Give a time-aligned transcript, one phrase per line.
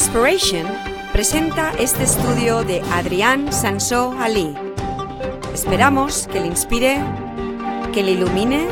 [0.00, 0.64] Inspiration
[1.12, 4.54] presenta este estudio de Adrián Sansó Ali.
[5.52, 7.02] Esperamos que le inspire,
[7.92, 8.68] que le ilumine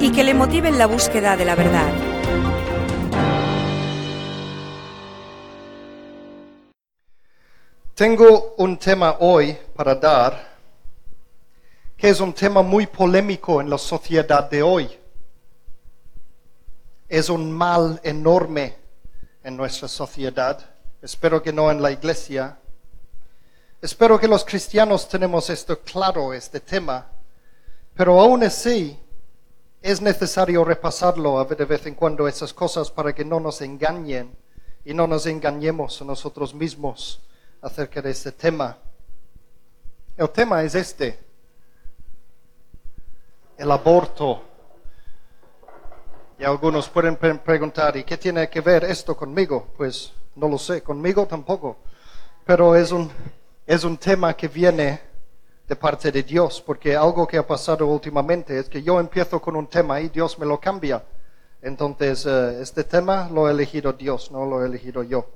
[0.00, 1.92] y que le motive en la búsqueda de la verdad.
[7.94, 10.48] Tengo un tema hoy para dar
[11.94, 14.88] que es un tema muy polémico en la sociedad de hoy.
[17.06, 18.87] Es un mal enorme
[19.42, 20.58] en nuestra sociedad.
[21.02, 22.58] Espero que no en la iglesia.
[23.80, 27.06] Espero que los cristianos tenemos esto claro, este tema.
[27.94, 28.98] Pero aún así,
[29.80, 34.36] es necesario repasarlo de vez en cuando esas cosas para que no nos engañen
[34.84, 37.20] y no nos engañemos a nosotros mismos
[37.60, 38.78] acerca de este tema.
[40.16, 41.18] El tema es este,
[43.56, 44.47] el aborto.
[46.38, 49.66] Y algunos pueden preguntar, ¿y qué tiene que ver esto conmigo?
[49.76, 51.78] Pues no lo sé, conmigo tampoco.
[52.46, 53.10] Pero es un,
[53.66, 55.00] es un tema que viene
[55.66, 59.56] de parte de Dios, porque algo que ha pasado últimamente es que yo empiezo con
[59.56, 61.04] un tema y Dios me lo cambia.
[61.60, 65.26] Entonces, eh, este tema lo ha elegido Dios, no lo he elegido yo.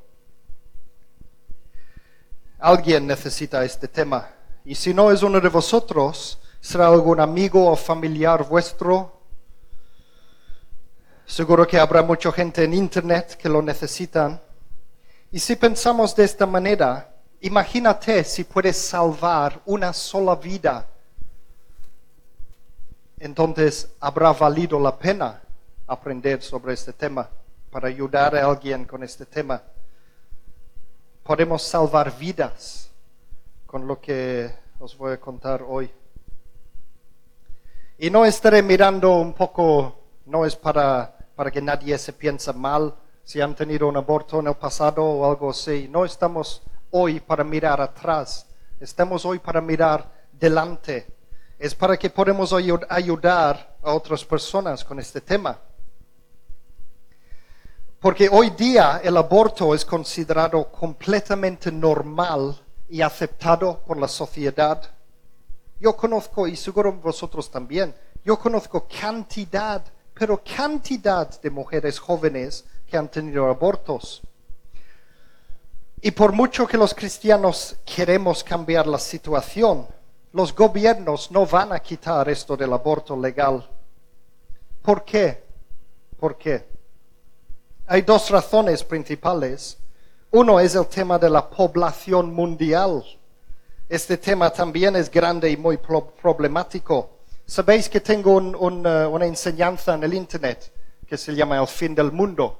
[2.61, 4.31] Alguien necesita este tema.
[4.65, 9.22] Y si no es uno de vosotros, será algún amigo o familiar vuestro.
[11.33, 14.39] Seguro que habrá mucha gente en Internet que lo necesitan.
[15.31, 20.87] Y si pensamos de esta manera, imagínate si puedes salvar una sola vida.
[23.19, 25.41] Entonces habrá valido la pena
[25.87, 27.31] aprender sobre este tema
[27.71, 29.63] para ayudar a alguien con este tema
[31.23, 32.91] podemos salvar vidas
[33.65, 35.91] con lo que os voy a contar hoy.
[37.97, 39.97] Y no estaré mirando un poco,
[40.27, 42.95] no es para, para que nadie se piense mal
[43.25, 45.89] si han tenido un aborto en el pasado o algo así.
[45.89, 48.47] No estamos hoy para mirar atrás,
[48.81, 51.07] estamos hoy para mirar delante.
[51.59, 55.59] Es para que podamos ayudar a otras personas con este tema.
[58.01, 64.83] Porque hoy día el aborto es considerado completamente normal y aceptado por la sociedad.
[65.79, 67.95] Yo conozco, y seguro vosotros también,
[68.25, 69.85] yo conozco cantidad,
[70.15, 74.23] pero cantidad de mujeres jóvenes que han tenido abortos.
[76.01, 79.87] Y por mucho que los cristianos queremos cambiar la situación,
[80.33, 83.69] los gobiernos no van a quitar esto del aborto legal.
[84.83, 85.45] ¿Por qué?
[86.19, 86.67] ¿Por qué?
[87.87, 89.79] Hay dos razones principales.
[90.31, 93.05] Uno es el tema de la población mundial.
[93.89, 97.12] Este tema también es grande y muy problemático.
[97.53, 100.73] Sabéis que tengo uh, una enseñanza en el Internet
[101.07, 102.59] que se llama El fin del mundo.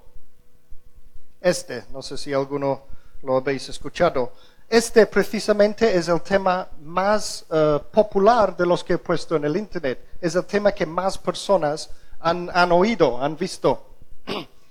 [1.41, 2.83] Este, no sé si alguno
[3.23, 4.35] lo habéis escuchado.
[4.69, 9.57] Este precisamente es el tema más uh, popular de los que he puesto en el
[9.57, 9.99] Internet.
[10.21, 11.89] Es el tema que más personas
[12.21, 13.97] han, han oído, han visto.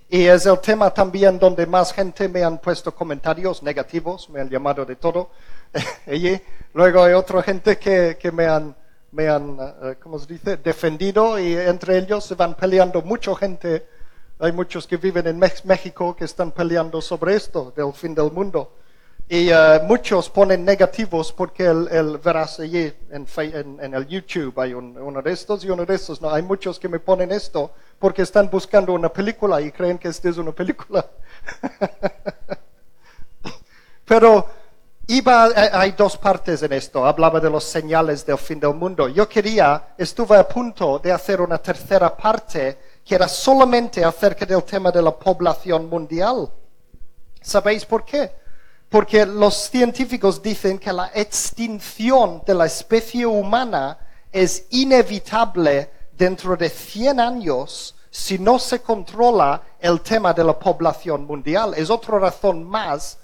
[0.08, 4.52] Y es el tema también donde más gente me han puesto comentarios negativos, me han
[4.52, 5.32] llamado de todo.
[6.06, 6.40] y
[6.76, 8.76] luego hay otra gente que, que me han,
[9.12, 13.88] me han uh, ¿cómo se dice?, defendido y entre ellos se van peleando mucha gente.
[14.40, 18.74] Hay muchos que viven en México que están peleando sobre esto, del fin del mundo.
[19.30, 23.28] Y uh, muchos ponen negativos porque el, el verás allí en,
[23.80, 26.22] en, el YouTube hay uno de estos y uno de estos.
[26.22, 30.10] No, hay muchos que me ponen esto porque están buscando una película y creen que
[30.10, 31.06] esta es una película.
[34.06, 34.50] Pero
[35.08, 37.06] iba, eh, hay dos partes en esto.
[37.06, 39.08] Hablaba de los señales del fin del mundo.
[39.08, 44.64] Yo quería, estuve a punto de hacer una tercera parte que era solamente acerca del
[44.64, 46.52] tema de la población mundial.
[47.42, 48.32] ¿Sabéis por qué?
[48.90, 53.98] Porque los científicos dicen que la extinción de la especie humana
[54.32, 61.26] es inevitable dentro de 100 años si no se controla el tema de la población
[61.26, 61.74] mundial.
[61.76, 63.18] Es otra razón más,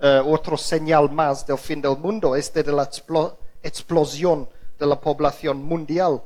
[0.00, 2.88] eh, otro señal más del fin del mundo, este de la
[3.62, 4.48] explosión
[4.78, 6.22] de la población mundial.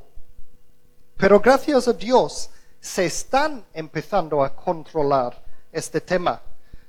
[1.17, 2.49] Pero gracias a Dios
[2.79, 6.41] se están empezando a controlar este tema.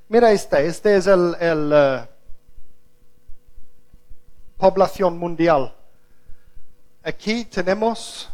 [0.09, 2.07] Mira este, este es el, eh,
[4.57, 5.75] población mundial.
[7.03, 8.29] Aquí tenemos,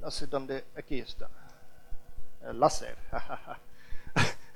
[0.00, 1.28] no sé dónde, aquí está,
[2.42, 2.96] el láser.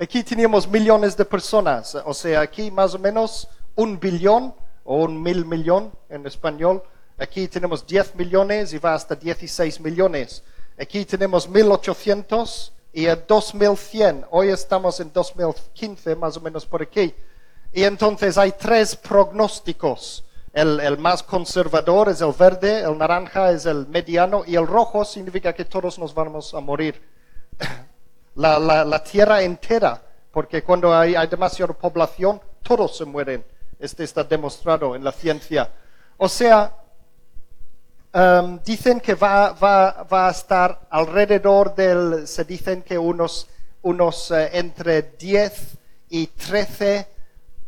[0.00, 4.55] Aquí tenemos millones de personas, o sea, aquí más o menos un billón
[4.85, 6.85] o un mil millón en español.
[7.19, 10.45] Aquí tenemos 10 millones y va hasta 16 millones.
[10.81, 17.12] Aquí tenemos 1800 y en 2100, hoy estamos en 2015, más o menos por aquí,
[17.73, 20.25] y entonces hay tres pronósticos.
[20.53, 25.05] El, el, más conservador es el verde, el naranja es el mediano y el rojo
[25.05, 27.03] significa que todos nos vamos a morir.
[28.38, 30.00] La, la, tierra entera,
[30.31, 33.44] porque cuando hay, hay demasiada población, todos se mueren.
[33.81, 35.69] Este está demostrado en la ciencia.
[36.17, 36.73] O sea,
[38.14, 43.49] um, dicen que va, va, va, a estar alrededor del, se dicen que unos,
[43.82, 45.76] unos uh, entre 10
[46.11, 47.08] y 13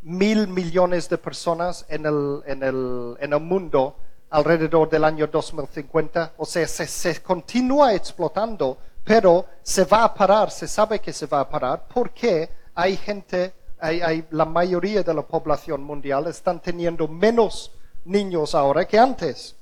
[0.02, 3.96] mil millones de personas en el, en el, en el mundo
[4.30, 6.34] alrededor del año 2050.
[6.36, 11.26] O sea, se, se, continúa explotando, pero se va a parar, se sabe que se
[11.26, 17.08] va a parar porque hay gente, hay, la mayoría de la población mundial están teniendo
[17.08, 17.72] menos
[18.04, 19.56] niños ahora que antes.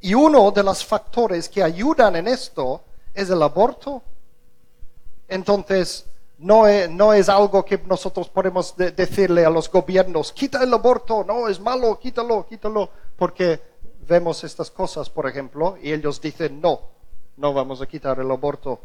[0.00, 2.84] Y uno de los factores que ayudan en esto
[3.14, 4.02] es el aborto.
[5.28, 6.04] Entonces,
[6.38, 11.48] no es, algo que nosotros podemos de decirle a los gobiernos, quita el aborto, no,
[11.48, 13.60] es malo, quítalo, quítalo, porque
[14.06, 16.93] vemos estas cosas, por ejemplo, y ellos dicen, no,
[17.36, 18.80] no vamos a quitar el aborto.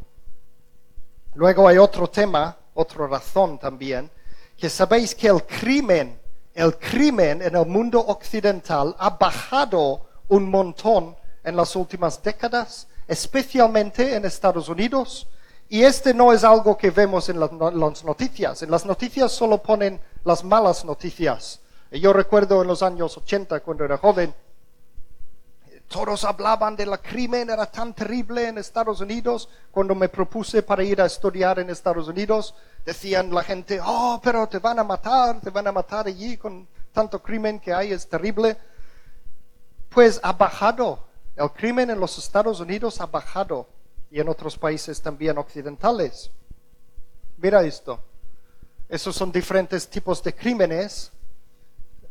[1.36, 4.10] Luego hay otro tema, otra razón también,
[4.58, 6.20] que sabéis que el crimen,
[6.54, 14.16] el crimen en el mundo occidental ha bajado un montón en las últimas décadas, especialmente
[14.16, 15.28] en Estados Unidos,
[15.70, 18.64] y este no es algo que vemos en las noticias.
[18.64, 21.62] En las noticias solo ponen las malas noticias.
[21.92, 24.34] Yo recuerdo en los años 80, cuando era joven,
[25.90, 29.50] todos hablaban de la crimen, era tan terrible en Estados Unidos.
[29.72, 32.54] Cuando me propuse para ir a estudiar en Estados Unidos,
[32.86, 36.68] decían la gente, oh, pero te van a matar, te van a matar allí con
[36.94, 38.56] tanto crimen que hay, es terrible.
[39.90, 41.08] Pues ha bajado.
[41.36, 43.68] El crimen en los Estados Unidos ha bajado
[44.12, 46.30] y en otros países también occidentales.
[47.38, 48.00] Mira esto.
[48.88, 51.12] Esos son diferentes tipos de crímenes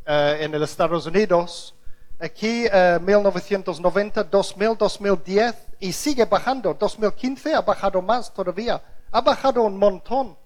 [0.04, 1.76] uh, en los Estados Unidos.
[2.20, 6.74] Aquí, uh, 1990, 2000, 2010, y sigue bajando.
[6.74, 8.82] 2015 ha bajado más todavía.
[9.12, 10.36] Ha bajado un montón.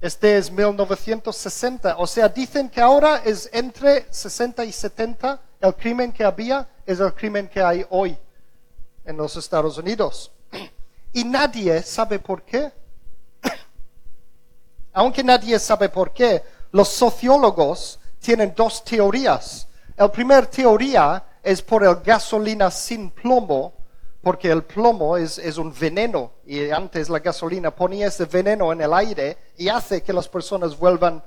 [0.00, 1.96] Este es 1960.
[1.98, 5.40] O sea, dicen que ahora es entre 60 y 70.
[5.60, 8.16] El crimen que había es el crimen que hay hoy
[9.04, 10.32] en los Estados Unidos.
[11.12, 12.70] Y nadie sabe por qué.
[14.92, 16.40] Aunque nadie sabe por qué,
[16.70, 19.66] los sociólogos tienen dos teorías.
[20.00, 23.74] La primera teoría es por el gasolina sin plomo,
[24.22, 28.80] porque el plomo es, es, un veneno y antes la gasolina ponía ese veneno en
[28.80, 31.22] el aire y hace que las personas vuelvan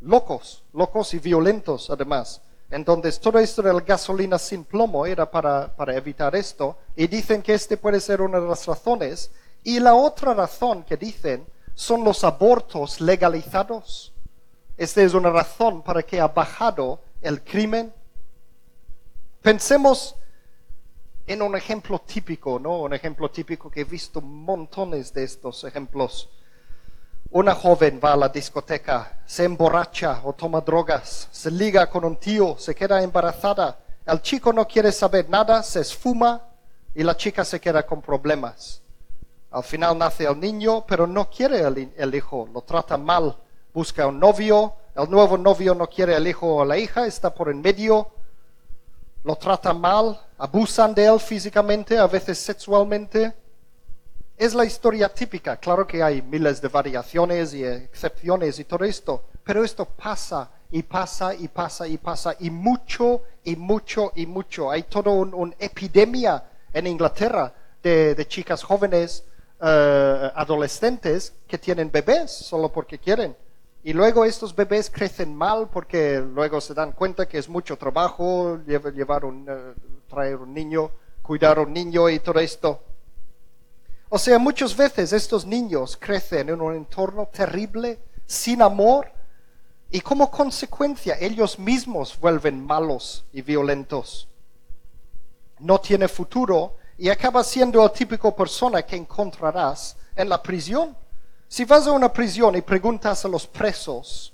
[0.00, 2.42] locos, locos y violentos además.
[2.68, 6.78] Entonces, todo esto de la gasolina sin plomo era para, para evitar esto.
[6.96, 9.30] Y dicen que este puede ser una de las razones.
[9.62, 11.46] Y la otra razón que dicen
[11.76, 14.12] son los abortos legalizados.
[14.76, 17.92] Esta es una razón para que ha bajado el crimen.
[19.42, 20.16] Pensemos
[21.26, 22.80] en un ejemplo típico, ¿no?
[22.80, 26.28] Un ejemplo típico que he visto montones de estos ejemplos.
[27.30, 32.16] Una joven va a la discoteca, se emborracha o toma drogas, se liga con un
[32.16, 33.78] tío, se queda embarazada.
[34.04, 36.42] El chico no quiere saber nada, se esfuma
[36.94, 38.82] y la chica se queda con problemas.
[39.50, 43.38] Al final nace el niño, pero no quiere el, hijo, lo trata mal,
[43.72, 47.48] busca un novio, el nuevo novio no quiere el hijo o la hija, está por
[47.48, 48.10] en medio,
[49.22, 53.34] lo trata mal, abusan de él físicamente, a veces sexualmente
[54.36, 55.58] es la historia típica.
[55.58, 60.82] Claro que hay miles de variaciones y excepciones y todo esto, pero esto pasa y
[60.82, 64.70] pasa y pasa y pasa y mucho y mucho y mucho.
[64.70, 69.24] Hay toda una epidemia en Inglaterra de, chicas jóvenes,
[69.60, 73.36] uh, adolescentes, que tienen bebés solo porque quieren.
[73.82, 78.58] Y luego estos bebés crecen mal porque luego se dan cuenta que es mucho trabajo
[78.66, 80.90] llevar un, uh, traer un niño,
[81.22, 82.82] cuidar un niño y todo esto.
[84.10, 89.10] O sea, muchas veces estos niños crecen en un entorno terrible, sin amor,
[89.90, 94.28] y como consecuencia ellos mismos vuelven malos y violentos.
[95.58, 100.96] No tiene futuro y acaba siendo la típico persona que encontrarás en la prisión.
[101.50, 104.32] Si vas a una prisión y preguntas a los presos,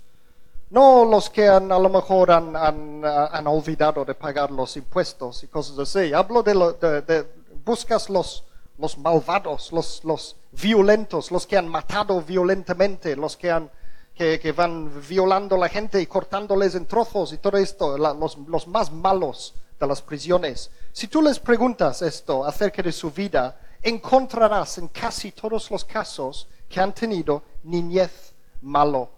[0.69, 5.79] no los que han, a lo mejor han, olvidado de pagar los impuestos y cosas
[5.79, 7.27] así, hablo de, lo, de,
[7.65, 8.45] buscas los
[8.99, 15.99] malvados, los, violentos, los que han matado violentamente, los que, van violando a la gente
[15.99, 20.71] y cortándoles en trozos y todo esto, los más malos de las prisiones.
[20.93, 26.47] Si tú les preguntas esto acerca de su vida, encontrarás en casi todos los casos
[26.69, 29.11] que han tenido niñez malo.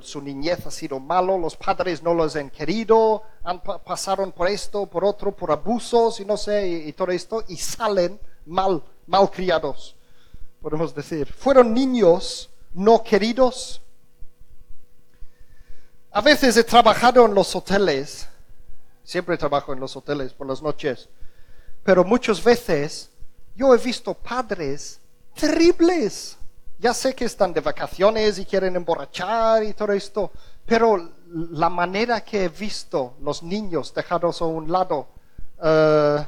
[0.00, 4.48] Su niñez ha sido malo, los padres no los han querido, han, pa- pasaron por
[4.48, 8.82] esto, por otro, por abusos y no sé, y, y todo esto, y salen mal,
[9.06, 9.94] mal criados,
[10.62, 11.30] podemos decir.
[11.30, 13.82] Fueron niños no queridos.
[16.10, 18.26] A veces he trabajado en los hoteles,
[19.04, 21.10] siempre trabajo en los hoteles por las noches,
[21.84, 23.10] pero muchas veces
[23.54, 24.98] yo he visto padres
[25.34, 26.38] terribles.
[26.82, 30.32] Ya sé que están de vacaciones y quieren emborrachar y todo esto,
[30.66, 35.06] pero la manera que he visto los niños dejados a un lado
[35.62, 36.26] eh,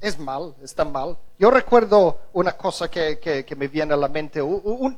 [0.00, 1.18] es mal, está mal.
[1.38, 4.40] Yo recuerdo una cosa que, que- me viene a la mente.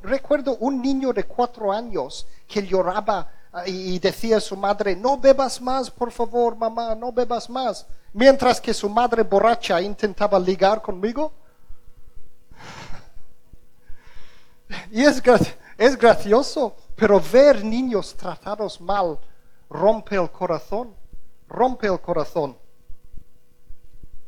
[0.05, 3.29] Recuerdo un niño de cuatro años que lloraba
[3.67, 7.85] y, y decía a su madre, no bebas más, por favor, mamá, no bebas más.
[8.13, 11.33] Mientras que su madre borracha intentaba ligar conmigo.
[14.91, 15.23] Y es,
[15.79, 19.19] es gracioso, pero ver niños tratados mal
[19.69, 20.95] rompe el corazón,
[21.49, 22.57] rompe el corazón.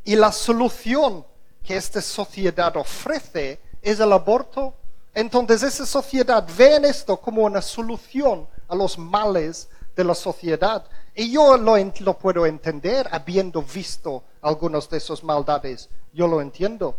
[0.05, 1.25] Y la solución
[1.63, 4.75] que esta sociedad ofrece es el aborto.
[5.15, 10.85] Entonces esa sociedad ve en esto como una solución a los males de la sociedad.
[11.15, 15.89] Y yo lo, lo puedo entender habiendo visto algunas de esas maldades.
[16.13, 16.97] Yo lo entiendo.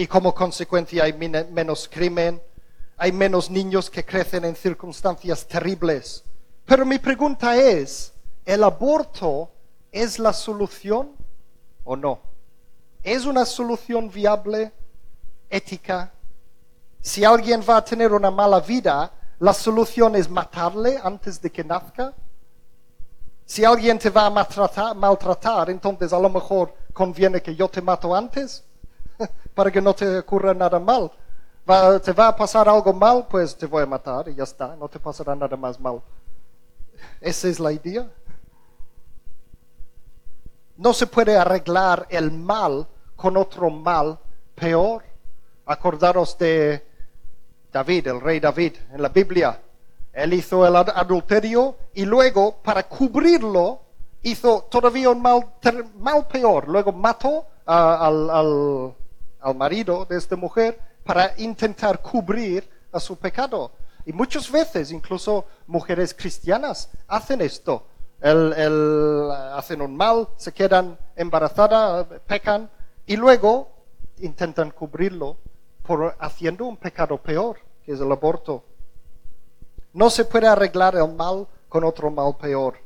[0.00, 2.42] Y como consecuencia hay menos crimen,
[2.96, 6.24] hay menos niños que crecen en circunstancias terribles.
[6.64, 8.14] Pero mi pregunta es,
[8.46, 9.50] ¿el aborto
[9.92, 11.10] es la solución
[11.84, 12.18] o no?
[13.02, 14.72] ¿Es una solución viable,
[15.50, 16.14] ética?
[17.02, 21.62] Si alguien va a tener una mala vida, ¿la solución es matarle antes de que
[21.62, 22.14] nazca?
[23.44, 27.82] Si alguien te va a maltratar, maltratar, entonces a lo mejor conviene que yo te
[27.82, 28.64] mato antes
[29.60, 31.10] para que no te ocurra nada mal.
[31.68, 34.74] Va- te va a pasar algo mal, pues te voy a matar y ya está,
[34.74, 36.00] no te pasará nada más mal.
[37.20, 38.08] Esa es la idea.
[40.78, 42.86] No se puede arreglar el mal
[43.16, 44.18] con otro mal
[44.54, 45.02] peor.
[45.66, 46.82] Acordaros de
[47.70, 49.60] David, el rey David, en la Biblia.
[50.14, 53.82] Él hizo el ad- adulterio y luego, para cubrirlo,
[54.22, 55.52] hizo todavía un mal,
[55.98, 56.66] mal peor.
[56.66, 58.94] Luego mató al-
[59.40, 63.72] al marido de esta mujer para intentar cubrir a su pecado.
[64.04, 67.86] Y muchas veces, incluso mujeres cristianas hacen esto.
[68.20, 72.70] El- el- hacen un mal, se quedan embarazadas, pecan
[73.06, 73.70] y luego
[74.18, 75.38] intentan cubrirlo
[75.82, 78.64] por haciendo un pecado peor, que es el aborto.
[79.92, 82.78] No se puede arreglar el mal con otro mal peor.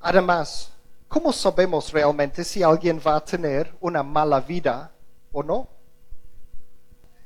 [0.00, 0.72] Además,
[1.12, 4.90] ¿cómo sabemos realmente si alguien va a tener una mala vida
[5.30, 5.68] o no?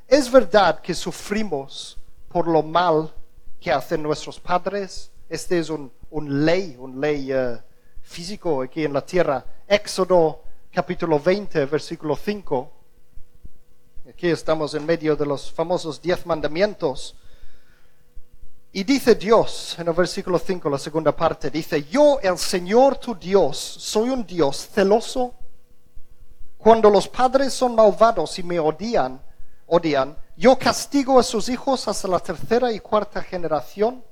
[0.09, 1.97] Es verdad que sufrimos
[2.29, 3.15] por lo mal
[3.61, 5.13] que hacen nuestros padres.
[5.29, 5.93] Este es un,
[6.45, 7.59] ley, un ley eh,
[8.03, 9.45] físico aquí en la tierra.
[9.69, 12.73] Éxodo capítulo 20, versículo 5.
[14.09, 17.15] Aquí estamos en medio de los famosos diez mandamientos.
[18.77, 23.15] Y dice Dios en el versículo 5, la segunda parte, dice, yo el Señor tu
[23.15, 25.33] Dios soy un Dios celoso.
[26.59, 29.19] Cuando los padres son malvados y me odian,
[29.65, 34.05] odian, yo castigo a sus hijos hasta la tercera y cuarta generación.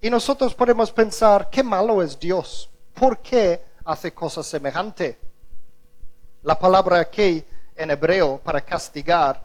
[0.00, 2.70] Y nosotros podemos pensar, qué malo es Dios.
[2.94, 5.16] ¿Por qué hace cosas semejantes?
[6.44, 9.44] La palabra aquí en hebreo para castigar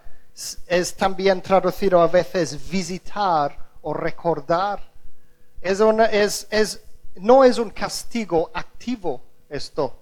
[0.68, 4.82] es también traducido a veces visitar o recordar.
[5.62, 5.80] Es
[7.16, 9.96] no es un castigo activo esto.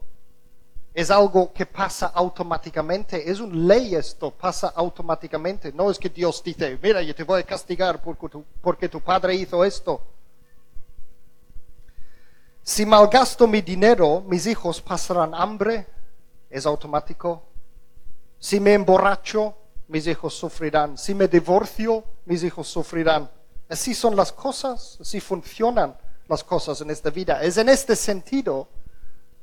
[0.91, 3.29] Es algo que pasa automáticamente.
[3.29, 5.71] Es una ley esto, pasa automáticamente.
[5.71, 9.01] No es que Dios dice, mira, yo te voy a castigar porque tu, porque tu
[9.01, 10.01] padre hizo esto.
[12.63, 15.85] Si malgasto mi dinero, mis hijos pasarán hambre.
[16.49, 17.43] Es automático.
[18.39, 19.55] Si me emborracho,
[19.89, 20.97] mis hijos sufrirán.
[20.97, 23.29] Si me divorcio, mis hijos sufrirán.
[23.69, 25.95] Así son las cosas, así funcionan
[26.27, 27.41] las cosas en esta vida.
[27.41, 28.67] Es en este sentido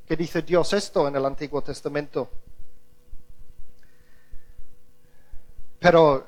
[0.07, 2.29] que dice Dios esto en el Antiguo Testamento.
[5.79, 6.27] Pero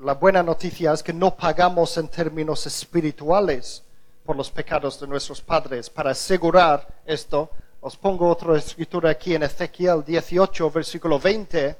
[0.00, 3.82] la buena noticia es que no pagamos en términos espirituales
[4.24, 5.90] por los pecados de nuestros padres.
[5.90, 11.76] Para asegurar esto, os pongo otra escritura aquí en Ezequiel 18, versículo 20,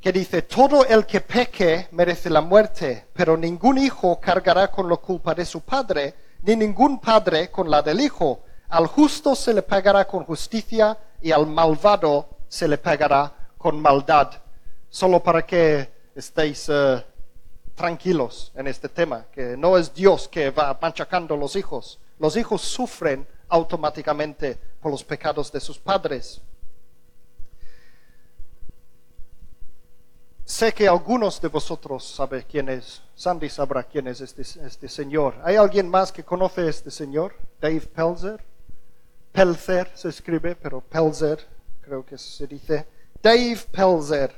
[0.00, 4.96] que dice, todo el que peque merece la muerte, pero ningún hijo cargará con la
[4.96, 8.40] culpa de su padre, ni ningún padre con la del hijo.
[8.68, 14.30] Al justo se le pagará con justicia y al malvado se le pagará con maldad.
[14.88, 17.04] Solo para que estéis eh,
[17.74, 21.98] tranquilos en este tema, que no es Dios que va machacando los hijos.
[22.18, 26.40] Los hijos sufren automáticamente por los pecados de sus padres.
[30.48, 33.02] Sé que algunos de vosotros saben quién es.
[33.14, 35.34] Sandy sabrá quién es este, este señor.
[35.44, 37.34] ¿Hay alguien más que conoce a este señor?
[37.60, 38.42] Dave Pelzer.
[39.30, 41.46] Pelzer se escribe, pero Pelzer
[41.82, 42.88] creo que se dice.
[43.22, 44.34] Dave Pelzer.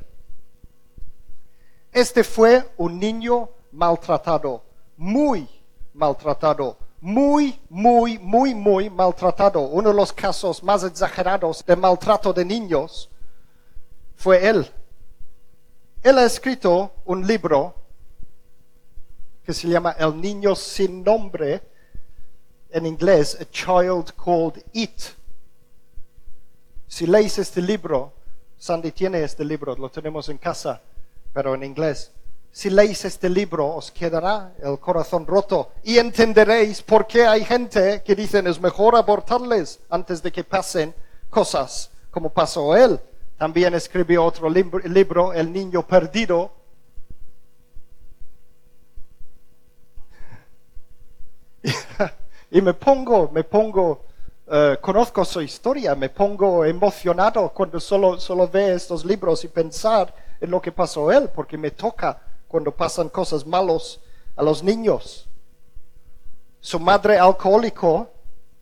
[1.92, 4.64] Este fue un niño maltratado,
[4.96, 5.48] muy
[5.94, 9.60] maltratado, muy, muy, muy, muy maltratado.
[9.60, 13.08] Uno de los casos más exagerados de maltrato de niños
[14.16, 14.68] fue él.
[16.02, 17.74] Él ha escrito un libro
[19.44, 21.62] que se llama El niño sin nombre,
[22.70, 25.00] en inglés, A Child Called It.
[26.86, 28.12] Si lees este libro,
[28.58, 30.80] Sandy tiene este libro, lo tenemos en casa,
[31.32, 32.12] pero en inglés.
[32.52, 38.02] Si leéis este libro, os quedará el corazón roto y entenderéis por qué hay gente
[38.02, 40.92] que dicen es mejor abortarles antes de que pasen
[41.28, 42.98] cosas como pasó él.
[43.40, 46.50] También escribió otro libro, El niño perdido.
[52.50, 54.04] y me pongo, me pongo,
[54.46, 60.14] eh, conozco su historia, me pongo emocionado cuando solo, solo ve estos libros y pensar
[60.38, 64.00] en lo que pasó él, porque me toca cuando pasan cosas malas
[64.36, 65.26] a los niños.
[66.60, 68.10] Su madre alcohólico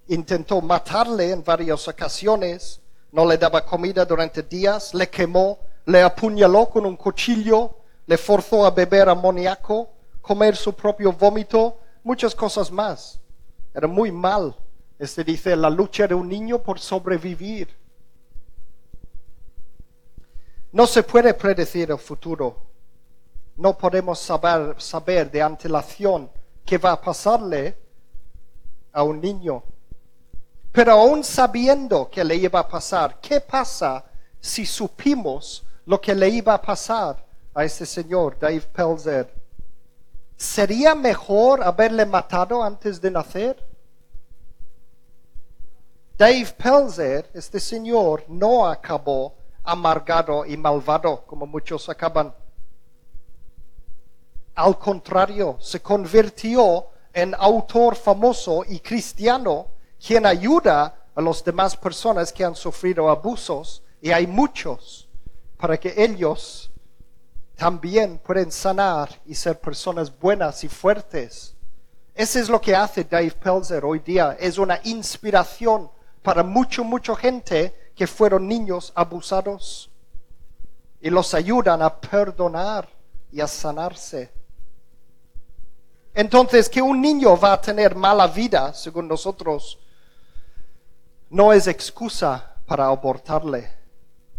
[0.06, 2.80] intentó matarle en varias ocasiones
[3.12, 8.66] no le daba comida durante días, le quemó, le apuñaló con un cuchillo, le forzó
[8.66, 9.90] a beber amoníaco,
[10.20, 13.20] comer su propio vómito, muchas cosas más.
[13.74, 14.54] Era muy mal.
[14.98, 17.68] Este dice la lucha de un niño por sobrevivir.
[20.72, 22.56] No se puede predecir el futuro.
[23.56, 26.30] No podemos saber, saber de antelación
[26.64, 27.78] qué va a pasarle
[28.92, 29.62] a un niño
[30.72, 34.04] pero aún sabiendo que le iba a pasar, ¿qué pasa
[34.40, 39.34] si supimos lo que le iba a pasar a ese señor, Dave Pelzer?
[40.36, 43.64] ¿Sería mejor haberle matado antes de nacer?
[46.16, 52.34] Dave Pelzer, este señor, no acabó amargado y malvado como muchos acaban.
[54.54, 62.32] Al contrario, se convirtió en autor famoso y cristiano quien ayuda a las demás personas
[62.32, 65.08] que han sufrido abusos, y hay muchos,
[65.56, 66.70] para que ellos
[67.56, 71.56] también puedan sanar y ser personas buenas y fuertes.
[72.14, 74.36] Eso es lo que hace Dave Pelzer hoy día.
[74.38, 75.90] Es una inspiración
[76.22, 79.90] para mucha, mucha gente que fueron niños abusados
[81.00, 82.88] y los ayudan a perdonar
[83.32, 84.32] y a sanarse.
[86.14, 89.78] Entonces, que un niño va a tener mala vida, según nosotros,
[91.30, 93.68] no es excusa para abortarle.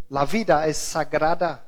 [0.09, 1.65] La vida es sagrada.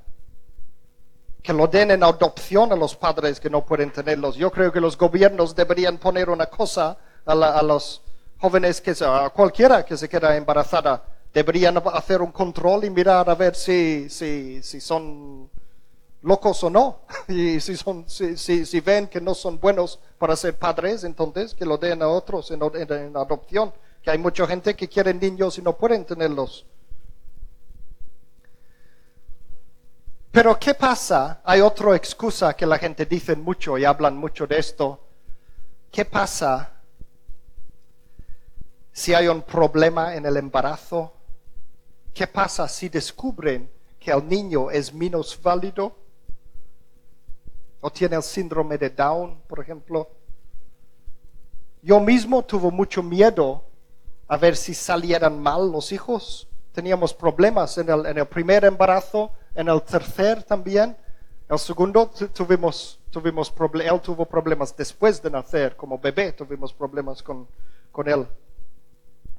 [1.42, 4.36] Que lo den en adopción a los padres que no pueden tenerlos.
[4.36, 8.02] Yo creo que los gobiernos deberían poner una cosa a, los
[8.38, 11.04] jóvenes que a cualquiera que se queda embarazada.
[11.34, 15.50] Deberían hacer un control y mirar a ver si, si, son
[16.22, 17.00] locos o no.
[17.28, 21.78] Y si, son, si, ven que no son buenos para ser padres, entonces que lo
[21.78, 22.62] den a otros en
[23.18, 26.66] adopción que hay mucha gente que quiere niños y no pueden tenerlos.
[30.32, 31.42] Pero ¿qué pasa?
[31.44, 35.08] Hay otra excusa que la gente dice mucho y hablan mucho de esto.
[35.92, 36.72] ¿Qué pasa
[38.94, 41.14] si hay un problema en el embarazo?
[42.14, 45.98] ¿Qué pasa si descubren que el niño es menos válido?
[47.82, 50.10] ¿O tiene el síndrome de Down, por ejemplo?
[51.82, 53.66] Yo mismo tuve mucho miedo
[54.32, 56.48] a ver si salieran mal los hijos.
[56.72, 60.96] Teníamos problemas en el, primer embarazo, en el tercer también.
[61.50, 67.46] El segundo tuvimos, tuvimos él tuvo problemas después de nacer, como bebé tuvimos problemas con,
[67.92, 68.26] con él.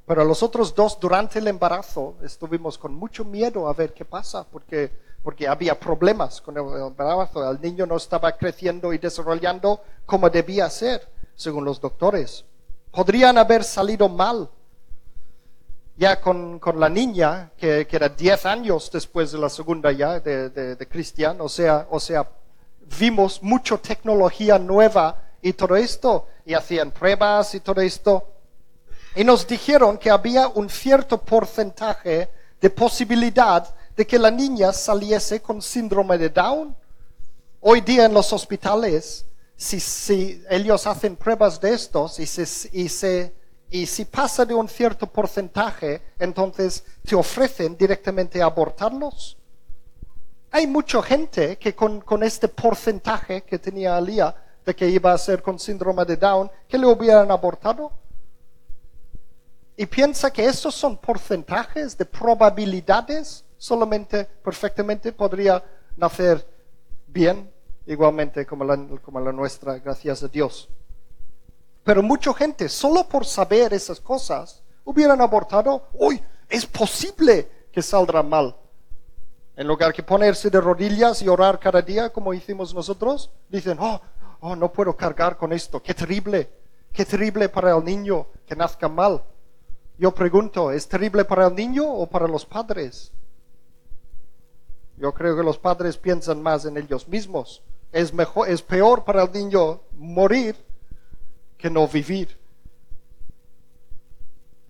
[0.05, 4.45] Pero los otros dos, durante el embarazo, estuvimos con mucho miedo a ver qué pasa,
[4.47, 4.91] porque,
[5.23, 7.49] porque había problemas con el embarazo.
[7.49, 12.45] El niño no estaba creciendo y desarrollando como debía ser, según los doctores.
[12.91, 14.51] Podrían haber salido mal
[15.95, 20.87] ya con, la niña, que, era 10 años después de la segunda ya de, de,
[20.87, 22.27] Cristian, o sea, o sea,
[22.99, 28.27] vimos mucha tecnología nueva y todo esto, y hacían pruebas y todo esto,
[29.15, 32.29] y nos dijeron que había un cierto porcentaje
[32.59, 36.75] de posibilidad de que la niña saliese con síndrome de Down.
[37.59, 39.25] Hoy día en los hospitales,
[39.55, 43.33] si, si ellos hacen pruebas de estos y, se, y, se,
[43.73, 49.35] y si pasa de un cierto porcentaje, entonces te ofrecen directamente abortarlos.
[50.51, 55.41] Hay mucha gente que con, este porcentaje que tenía Alía de que iba a ser
[55.41, 57.91] con síndrome de Down, que le hubieran abortado.
[59.75, 65.63] Y piensa que estos son porcentajes de probabilidades, solamente perfectamente podría
[65.97, 66.47] nacer
[67.07, 67.51] bien,
[67.87, 70.69] igualmente como la nuestra, gracias a Dios.
[71.83, 78.23] Pero mucha gente, solo por saber esas cosas, hubieran abortado, uy, es posible que saldrá
[78.23, 78.55] mal.
[79.55, 84.01] En lugar que ponerse de rodillas y orar cada día como hicimos nosotros, dicen, oh,
[84.39, 86.49] oh, no puedo cargar con esto, qué terrible,
[86.91, 89.23] qué terrible para el niño que nazca mal.
[89.97, 93.11] Yo pregunto, ¿es terrible para el niño o para los padres?
[94.97, 97.61] Yo creo que los padres piensan más en ellos mismos.
[97.91, 100.55] Es mejor, es peor para el niño morir
[101.63, 102.37] que no vivir.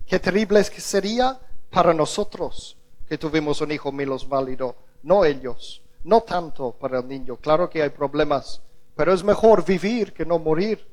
[0.06, 2.76] Qué terrible es que sería para nosotros
[3.08, 3.90] que tuvimos un hijo
[4.28, 7.36] válido, no ellos, no tanto para el niño.
[7.38, 8.62] Claro que hay problemas,
[8.94, 10.86] pero es mejor vivir que no morir.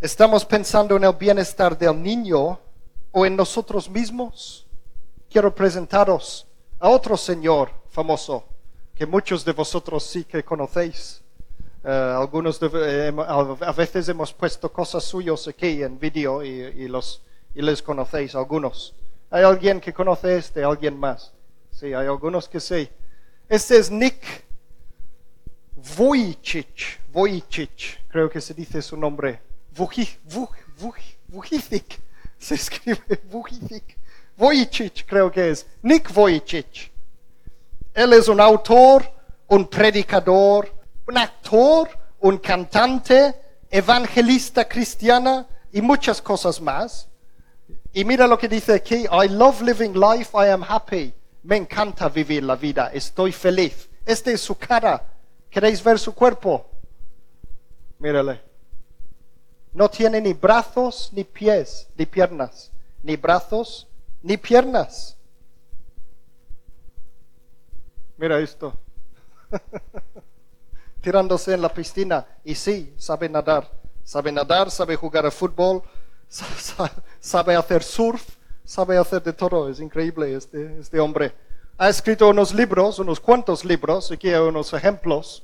[0.00, 2.58] ¿Estamos pensando en el bienestar del niño
[3.12, 4.66] o en nosotros mismos?
[5.28, 6.46] Quiero presentaros
[6.78, 8.44] a otro señor famoso
[8.94, 11.20] que muchos de vosotros sí que conocéis.
[11.84, 13.12] Eh, algunos eh,
[13.60, 17.20] a veces hemos puesto cosas suyas aquí en vídeo y los
[17.54, 18.94] y les conocéis algunos.
[19.30, 20.64] ¿Hay alguien que conoce este?
[20.64, 21.32] ¿Alguien más?
[21.70, 22.88] Sí, hay algunos que sí.
[23.48, 24.44] Este es Nick
[25.96, 27.00] Vujicic.
[27.12, 29.40] Vujicic, creo que se dice su nombre.
[29.76, 30.18] Vujicic.
[32.38, 33.96] Se escribe Vujicic.
[34.36, 35.66] Vujicic, creo que es.
[35.82, 36.90] Nick Vujicic.
[37.94, 39.04] Él es un autor,
[39.46, 40.73] un predicador,
[41.06, 41.88] un actor,
[42.20, 43.34] un cantante,
[43.70, 47.08] evangelista cristiana y muchas cosas más.
[47.92, 51.14] Y mira lo que dice aquí, I love living life, I am happy.
[51.42, 53.88] Me encanta vivir la vida, estoy feliz.
[54.06, 55.02] Esta es su cara.
[55.50, 56.66] ¿Queréis ver su cuerpo?
[57.98, 58.40] Mírale.
[59.72, 62.72] No tiene ni brazos ni pies, ni piernas.
[63.02, 63.86] Ni brazos
[64.22, 65.16] ni piernas.
[68.16, 68.72] Mira esto.
[71.04, 72.26] Tirándose en la piscina.
[72.42, 73.70] Y sí, sabe nadar.
[74.04, 75.82] Sabe nadar, sabe jugar al fútbol,
[77.20, 78.22] sabe hacer surf,
[78.64, 79.68] sabe hacer de todo.
[79.68, 81.34] Es increíble este, este hombre.
[81.76, 85.42] Ha escrito unos libros, unos cuantos libros, aquí hay unos ejemplos.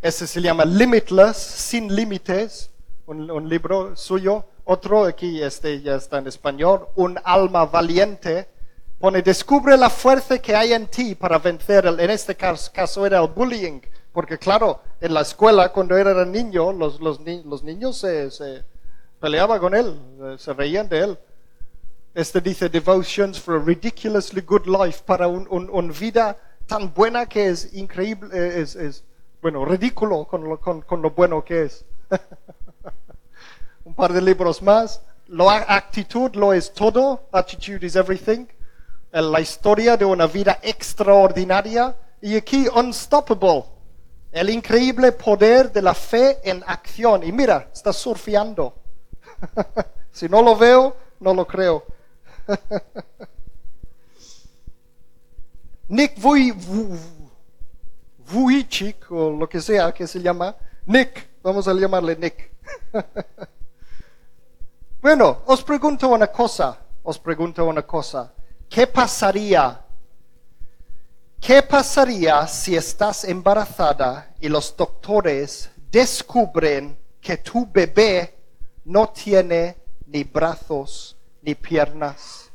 [0.00, 2.70] Ese se llama Limitless, sin límites,
[3.06, 4.46] un, libro suyo.
[4.64, 8.48] Otro, aquí este ya está en español, Un alma valiente.
[9.02, 13.26] Pone, descubre la fuerza que hay en ti para vencer, en este caso era el
[13.26, 13.80] bullying,
[14.12, 18.62] porque claro, en la escuela cuando era niño, los, los, los niños se, se
[19.18, 19.98] peleaba con él,
[20.38, 21.18] se reían de él.
[22.14, 26.36] Este dice Devotions for a Ridiculously Good Life, para una un, vida
[26.68, 29.02] tan buena que es increíble, eh, es, es
[29.40, 31.84] bueno, ridículo con lo, con, con lo bueno que es.
[33.84, 35.02] un par de libros más.
[35.26, 38.46] La actitud lo es todo, attitude is everything.
[39.12, 41.94] La historia de una vida extraordinaria.
[42.20, 43.64] Y aquí, unstoppable.
[44.32, 47.22] El increíble poder de la fe en acción.
[47.22, 48.74] Y mira, está surfeando.
[50.12, 51.84] si no lo veo, no lo creo.
[55.88, 56.18] Nick
[58.30, 62.50] Vujicic, o lo que sea que se llama, Nick, vamos a llamarle Nick.
[65.02, 68.32] bueno, os pregunto una cosa, os pregunto una cosa.
[68.72, 69.84] ¿Qué pasaría?
[71.38, 78.34] ¿Qué pasaría si estás embarazada y los doctores descubren que tu bebé
[78.84, 82.50] no tiene ni brazos ni piernas.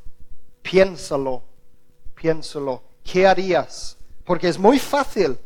[0.62, 1.43] Piénsalo,
[2.15, 2.82] piénsalo.
[3.03, 3.97] ¿Qué harías?
[4.25, 5.38] Porque es muy fácil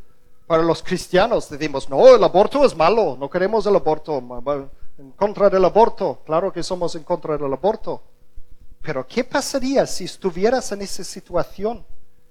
[0.47, 1.49] para los cristianos.
[1.49, 4.23] Decimos, no, el aborto es malo, no queremos el aborto,
[4.97, 6.21] en contra del aborto.
[6.25, 8.01] Claro que somos en contra del aborto.
[8.81, 11.85] Pero ¿qué pasaría si estuvieras en esa situación?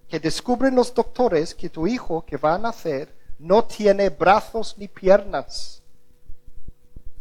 [0.08, 4.88] Que descubren los doctores que tu hijo que va a nacer no tiene brazos ni
[4.88, 5.82] piernas.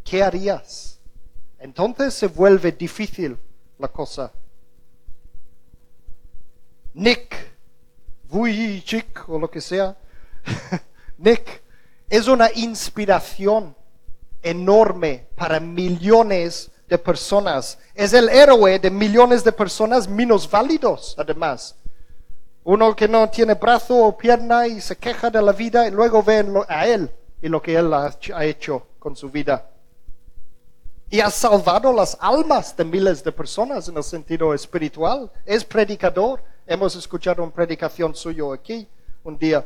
[0.03, 0.99] ¿Qué harías?
[1.59, 3.37] entonces se vuelve difícil
[3.77, 4.31] la cosa.
[6.93, 7.35] Nick
[8.29, 9.97] Vujicic o lo que sea,
[11.17, 11.61] Nick
[12.09, 13.75] es una inspiración
[14.41, 17.77] enorme para millones de personas.
[17.93, 21.75] Es el héroe de millones de personas menos válidos, además.
[22.63, 26.23] Uno que no tiene brazo o pierna y se queja de la vida y luego
[26.23, 27.09] ven a él
[27.41, 29.69] y lo que él ha hecho con su vida.
[31.09, 35.31] Y ha salvado las almas de miles de personas en el sentido espiritual.
[35.45, 36.43] Es predicador.
[36.67, 38.87] Hemos escuchado una predicación suyo aquí
[39.23, 39.65] un día.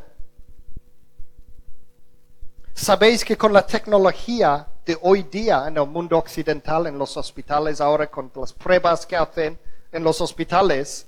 [2.73, 7.79] Sabéis que con la tecnología de hoy día en el mundo occidental, en los hospitales,
[7.79, 9.57] ahora con las pruebas que hacen
[9.91, 11.07] en los hospitales,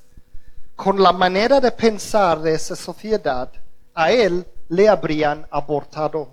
[0.75, 3.51] con la manera de pensar de esa sociedad,
[3.93, 6.29] a él le habrían abortado.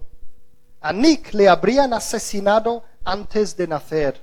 [0.81, 4.21] A Nick le habrían asesinado antes de nacer.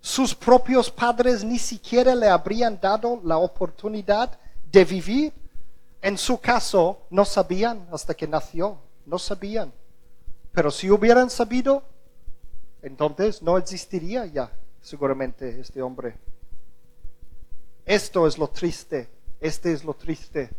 [0.00, 4.38] Sus propios padres ni siquiera le habrían dado la oportunidad
[4.70, 5.32] de vivir.
[6.00, 9.72] En su caso, no sabían hasta que nació, no sabían.
[10.52, 11.82] Pero si hubieran sabido,
[12.82, 16.16] entonces no existiría ya seguramente este hombre.
[17.84, 19.08] Esto es lo triste,
[19.40, 20.50] este es lo triste.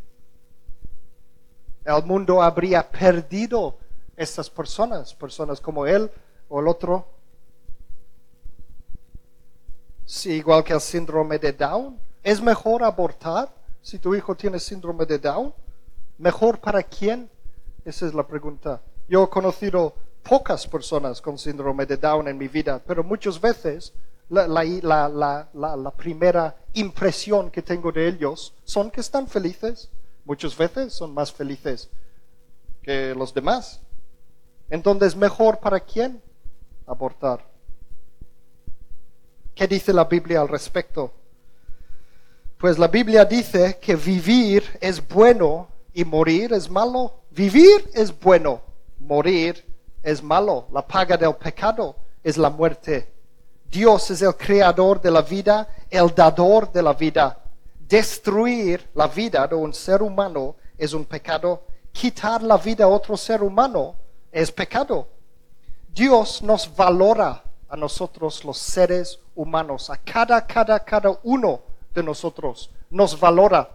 [1.85, 3.77] El mundo habría perdido
[4.15, 6.11] estas personas, personas como él
[6.49, 7.07] o el otro.
[10.05, 11.99] Sí, igual que el síndrome de Down.
[12.23, 15.53] ¿Es mejor abortar si tu hijo tiene síndrome de Down?
[16.17, 17.29] ¿Mejor para quién?
[17.85, 18.81] Esa es la pregunta.
[19.09, 23.91] Yo he conocido pocas personas con síndrome de Down en mi vida, pero muchas veces
[24.29, 29.89] la, primera impresión que tengo de ellos son que están felices.
[30.25, 31.89] Muchas veces son más felices
[32.83, 33.81] que los demás.
[34.69, 36.21] Entonces, ¿mejor para quién
[36.85, 37.43] abortar?
[39.55, 41.11] ¿Qué dice la Biblia al respecto?
[42.59, 47.15] Pues la Biblia dice que vivir es bueno y morir es malo.
[47.31, 48.61] Vivir es bueno,
[48.99, 49.65] morir
[50.03, 50.67] es malo.
[50.71, 53.11] La paga del pecado es la muerte.
[53.69, 57.39] Dios es el creador de la vida, el dador de la vida.
[57.79, 61.63] Destruir la vida de un ser humano es un pecado.
[61.91, 63.95] Quitar la vida a otro ser humano
[64.31, 65.07] es pecado.
[65.93, 71.61] Dios nos valora a nosotros los seres humanos, a cada, cada, cada uno
[71.93, 73.69] de nosotros nos valora.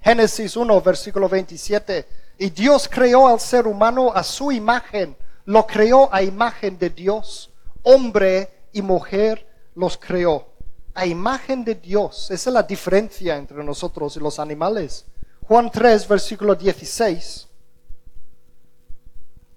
[0.00, 2.06] Génesis 1, versículo 27.
[2.40, 7.50] Y Dios creó al ser humano a su imagen, lo creó a imagen de Dios,
[7.82, 10.46] hombre y mujer los creó.
[10.94, 15.04] A imagen de Dios, esa es la diferencia entre nosotros y los animales.
[15.42, 17.46] Juan 3, versículo 16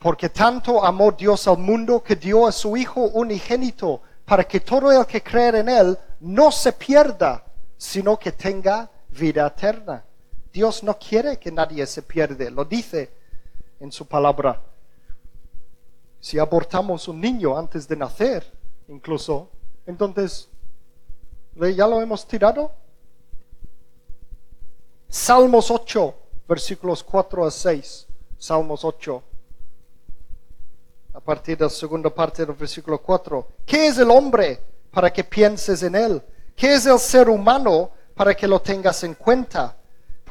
[0.04, 4.91] porque tanto amó Dios al mundo que dio a su Hijo unigénito, para que todo
[4.91, 7.46] el que cree en Él no se pierda,
[7.78, 10.04] sino que tenga vida eterna.
[10.54, 13.12] Dios no quiere que nadie se pierda, lo dice
[13.80, 14.62] en su palabra.
[16.20, 18.46] Si abortamos un niño antes de nacer,
[18.88, 19.50] incluso,
[19.88, 20.48] entonces,
[21.56, 22.72] ¿ya lo hemos tirado?
[25.10, 26.16] Salmos 8,
[26.48, 28.08] versículos 4 a 6.
[28.38, 29.24] Salmos 8
[31.13, 33.48] a partir de la segunda parte del versículo 4.
[33.66, 34.60] ¿Qué es el hombre
[34.92, 36.22] para que pienses en él?
[36.56, 39.78] ¿Qué es el ser humano para que lo tengas en cuenta?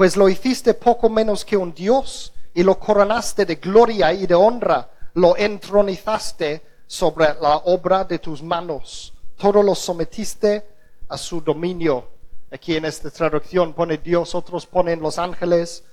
[0.03, 4.35] Pues lo hiciste poco menos que un Dios y lo coronaste de gloria y de
[4.35, 10.67] honra, lo entronizaste sobre la obra de tus manos, todo lo sometiste
[11.09, 12.09] a su dominio.
[12.51, 15.85] Aquí en esta traducción pone Dios, otros ponen los ángeles,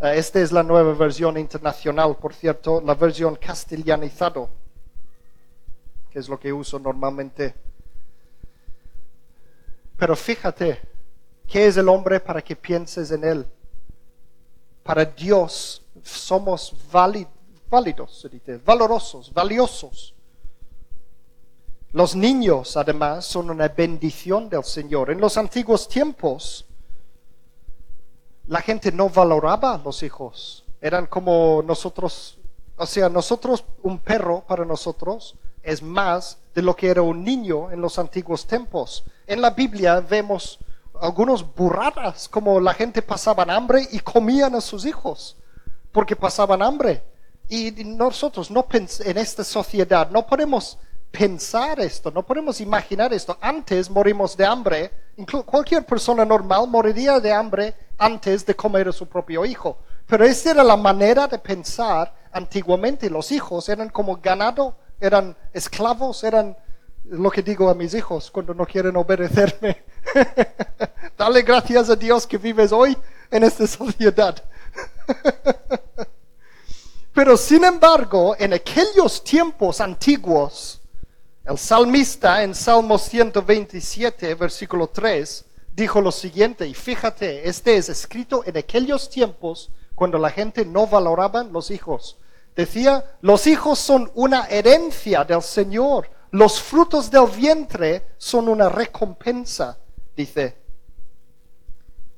[0.00, 4.48] eh, esta es la nueva versión internacional, por cierto, la versión castellanizado,
[6.10, 7.54] que es lo que uso normalmente.
[9.98, 10.80] Pero fíjate,
[11.46, 13.46] ¿qué es el hombre para que pienses en él?
[14.88, 20.14] Para Dios somos válidos, se dice, valorosos, valiosos.
[21.92, 25.10] Los niños, además, son una bendición del Señor.
[25.10, 26.64] En los antiguos tiempos,
[28.46, 30.64] la gente no valoraba a los hijos.
[30.80, 32.38] Eran como nosotros,
[32.78, 37.70] o sea, nosotros, un perro para nosotros es más de lo que era un niño
[37.70, 39.04] en los antiguos tiempos.
[39.26, 40.58] En la Biblia vemos
[41.00, 45.36] algunos burradas, como la gente pasaba hambre y comían a sus hijos,
[45.92, 47.02] porque pasaban hambre.
[47.48, 50.78] Y nosotros no en esta sociedad no podemos
[51.10, 53.36] pensar esto, no podemos imaginar esto.
[53.40, 54.92] Antes morimos de hambre,
[55.46, 59.78] cualquier persona normal moriría de hambre antes de comer a su propio hijo.
[60.06, 63.10] Pero esa era la manera de pensar antiguamente.
[63.10, 66.56] Los hijos eran como ganado, eran esclavos, eran
[67.10, 69.84] lo que digo a mis hijos cuando no quieren obedecerme.
[71.18, 72.96] Dale gracias a Dios que vives hoy
[73.30, 74.42] en esta sociedad.
[77.14, 80.80] Pero sin embargo, en aquellos tiempos antiguos,
[81.44, 85.44] El salmista en Salmo 127, versículo 3,
[85.74, 90.86] dijo lo siguiente, y fíjate, este es escrito en aquellos tiempos cuando la gente no
[90.86, 92.18] valoraba los hijos.
[92.54, 99.78] Decía, los hijos son una herencia del Señor, los frutos del vientre son una recompensa,
[100.14, 100.56] dice.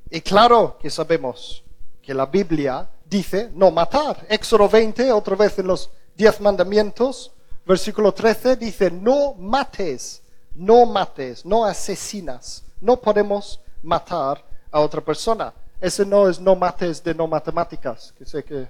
[0.09, 1.63] Y claro que sabemos
[2.01, 4.25] que la Biblia dice no matar.
[4.29, 7.31] Éxodo 20, otra vez en los diez mandamientos,
[7.65, 10.21] versículo 13, dice no mates,
[10.55, 12.63] no mates, no asesinas.
[12.81, 15.53] No podemos matar a otra persona.
[15.79, 18.67] Ese no es no mates de no matemáticas, que sé que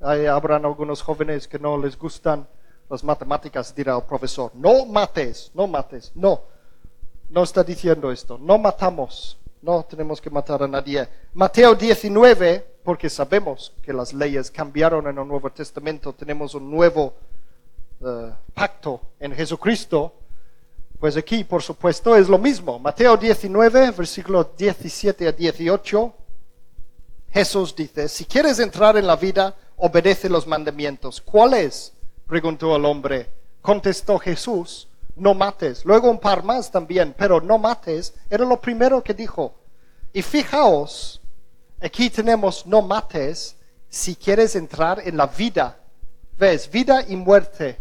[0.00, 2.46] hay, habrán algunos jóvenes que no les gustan
[2.88, 4.50] las matemáticas, dirá el profesor.
[4.54, 6.42] No mates, no mates, no.
[7.30, 8.38] No está diciendo esto.
[8.38, 11.08] No matamos, no tenemos que matar a nadie.
[11.34, 17.14] Mateo 19, porque sabemos que las leyes cambiaron en el Nuevo Testamento, tenemos un nuevo
[18.04, 20.12] eh, pacto en Jesucristo.
[20.98, 22.78] Pues aquí, por supuesto, es lo mismo.
[22.78, 26.14] Mateo 19, versículos 17 a 18.
[27.32, 31.20] Jesús dice, si quieres entrar en la vida, obedece los mandamientos.
[31.20, 31.92] ¿Cuáles?
[32.32, 33.28] Preguntó el hombre.
[33.60, 35.84] Contestó Jesús, no mates.
[35.84, 39.52] Luego un par más también, pero no mates era lo primero que dijo.
[40.14, 41.20] Y fijaos,
[41.78, 43.54] aquí tenemos no mates
[43.90, 45.78] si quieres entrar en la vida.
[46.38, 46.70] ¿Ves?
[46.70, 47.78] Vida y muerte.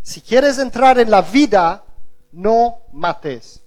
[0.00, 1.82] Si quieres entrar en la vida,
[2.30, 3.64] no mates.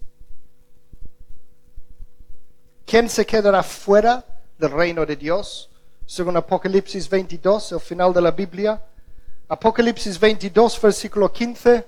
[2.85, 4.23] ¿Quién se quedará fuera
[4.57, 5.69] del reino de Dios?
[6.05, 8.81] Según Apocalipsis 22, el final de la Biblia.
[9.51, 11.85] Apocalipsis 22, versículo 15.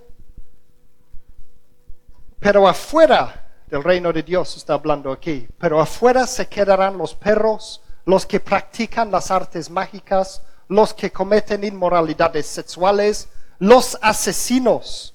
[2.38, 7.82] Pero afuera del reino de Dios está hablando aquí, pero afuera se quedarán los perros,
[8.04, 15.14] los que practican las artes mágicas, los que cometen inmoralidades sexuales, los asesinos,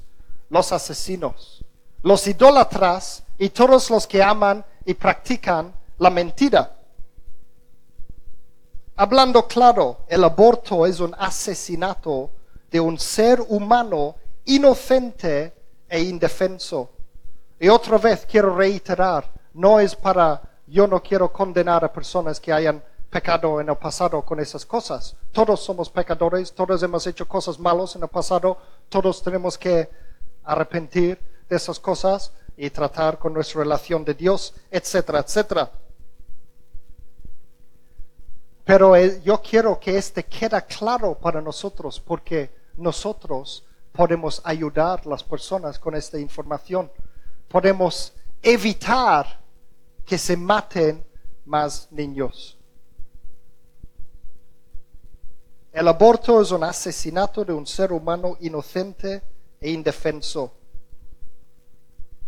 [0.49, 1.63] los asesinos,
[2.03, 6.79] los idólatras y todos los que aman y practican la mentira.
[8.97, 12.31] Hablando claro, el aborto es un asesinato
[12.71, 15.55] de un ser humano inocente
[15.89, 16.91] e indefenso.
[17.59, 22.53] Y otra vez quiero reiterar, no es para, yo no quiero condenar a personas que
[22.53, 25.17] hayan pecado en el pasado con esas cosas.
[25.33, 29.89] Todos somos pecadores, todos hemos hecho cosas malas en el pasado, todos tenemos que
[30.45, 35.71] arrepentir de esas cosas y tratar con nuestra relación de Dios, etcétera, etcétera.
[38.65, 45.09] Pero eh, yo quiero que este quede claro para nosotros porque nosotros podemos ayudar a
[45.09, 46.91] las personas con esta información.
[47.49, 48.13] Podemos
[48.43, 49.41] evitar
[50.07, 51.05] que se maten
[51.45, 52.57] más niños.
[55.73, 59.23] El aborto es un asesinato de un ser humano inocente
[59.61, 60.53] e indefenso.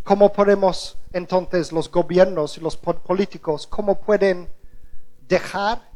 [0.03, 4.49] ¿Cómo podemos entonces los gobiernos y los políticos, cómo pueden
[5.27, 5.89] dejar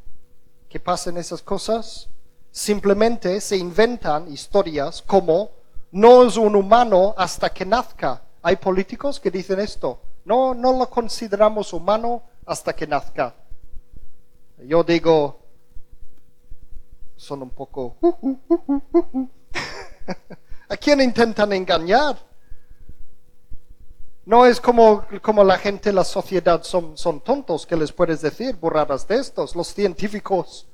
[0.70, 2.10] que pasen esas cosas?
[2.56, 5.52] Simplemente se inventan historias como
[5.92, 8.22] no es un humano hasta que nazca.
[8.42, 10.00] Hay políticos que dicen esto.
[10.24, 13.36] No, no lo consideramos humano hasta que nazca.
[14.60, 15.42] Yo digo,
[17.18, 17.98] son un poco...
[20.70, 22.16] ¿A quién intentan engañar?
[24.24, 28.56] No es como, como la gente, la sociedad son, son tontos que les puedes decir
[28.56, 29.58] burradas de estos.
[29.58, 30.70] Los científicos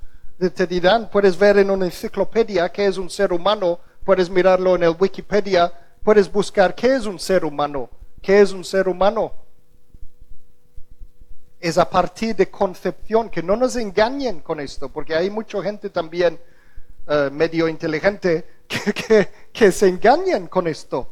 [0.49, 4.83] te dirán, puedes ver en una enciclopedia qué es un ser humano, puedes mirarlo en
[4.83, 5.71] el Wikipedia,
[6.03, 7.89] puedes buscar qué es un ser humano,
[8.21, 9.33] qué es un ser humano.
[11.59, 15.91] Es a partir de concepción, que no nos engañen con esto, porque hay mucha gente
[15.91, 16.39] también
[17.07, 21.07] eh, medio inteligente que, que, se engañan con esto,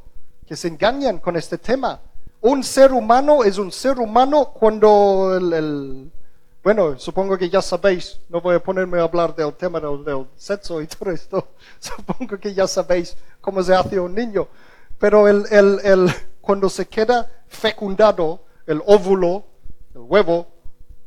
[0.48, 2.02] que se engañan con este tema.
[2.42, 6.12] Un ser humano es un ser humano cuando el
[6.62, 10.82] bueno, supongo que ya sabéis, no voy a ponerme a hablar del tema del, sexo
[10.82, 11.48] y todo esto,
[11.80, 14.48] supongo que ya sabéis cómo se hace un niño,
[14.98, 19.46] pero el, el, el, cuando se queda fecundado, el óvulo,
[19.96, 20.48] el huevo,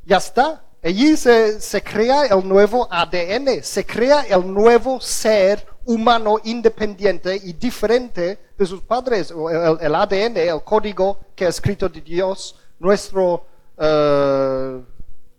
[0.06, 0.64] ya está.
[0.82, 7.52] Allí se, se crea el nuevo ADN, se crea el nuevo ser humano independiente y
[7.52, 9.30] diferente de sus padres.
[9.30, 13.46] El, el ADN, el código que ha escrito de Dios, nuestro...
[13.76, 14.84] Uh,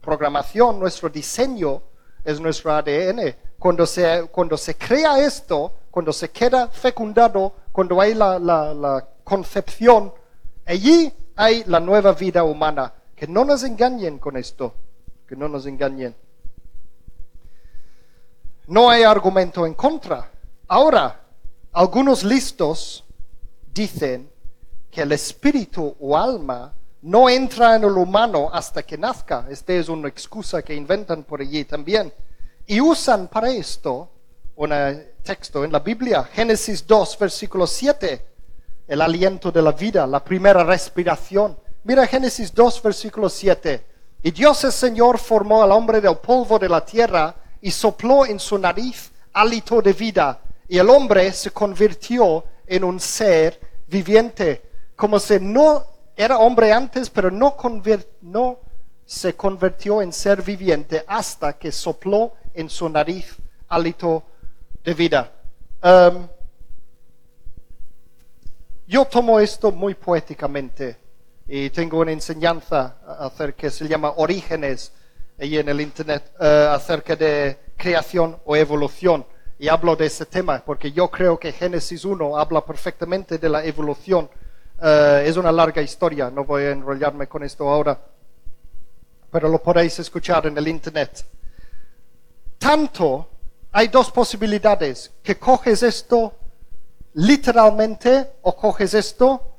[0.03, 1.81] programación, nuestro diseño
[2.23, 3.35] es nuestro ADN.
[3.57, 10.13] Cuando se, cuando se crea esto, cuando se queda fecundado, cuando hay la, la, concepción,
[10.65, 12.93] allí hay la nueva vida humana.
[13.15, 14.73] Que no nos engañen con esto,
[15.25, 16.13] que no nos engañen.
[18.67, 20.29] No hay argumento en contra.
[20.67, 21.21] Ahora,
[21.71, 23.05] algunos listos
[23.73, 24.29] dicen
[24.91, 26.73] que el espíritu o alma
[27.03, 29.45] no entra en el humano hasta que nazca.
[29.49, 32.13] Esta es una excusa que inventan por allí también.
[32.65, 34.09] Y usan para esto
[34.55, 34.71] un
[35.21, 38.25] texto en la Biblia, Génesis 2, versículo 7,
[38.87, 41.57] el aliento de la vida, la primera respiración.
[41.83, 43.85] Mira Génesis 2, versículo 7.
[44.23, 48.39] Y Dios el Señor formó al hombre del polvo de la tierra y sopló en
[48.39, 50.39] su nariz hálito de vida.
[50.69, 57.09] Y el hombre se convirtió en un ser viviente, como si no era hombre antes,
[57.09, 58.59] pero no,
[59.05, 63.35] se convirtió en ser viviente hasta que sopló en su nariz
[63.67, 64.23] hálito
[64.83, 65.31] de vida.
[65.83, 66.27] Um,
[68.87, 70.97] yo tomo esto muy poéticamente
[71.47, 74.91] y tengo una enseñanza acerca que se llama Orígenes
[75.39, 79.25] ahí en el Internet uh, acerca de creación o evolución.
[79.59, 83.65] Y hablo de ese tema porque yo creo que Génesis 1 habla perfectamente de la
[83.65, 84.29] evolución.
[84.83, 87.97] Uh, es una larga historia, no voy a enrollarme con esto ahora,
[89.31, 91.25] pero lo podéis escuchar en el Internet.
[92.57, 93.29] Tanto
[93.71, 96.33] hay dos posibilidades, que coges esto
[97.13, 99.55] literalmente o coges esto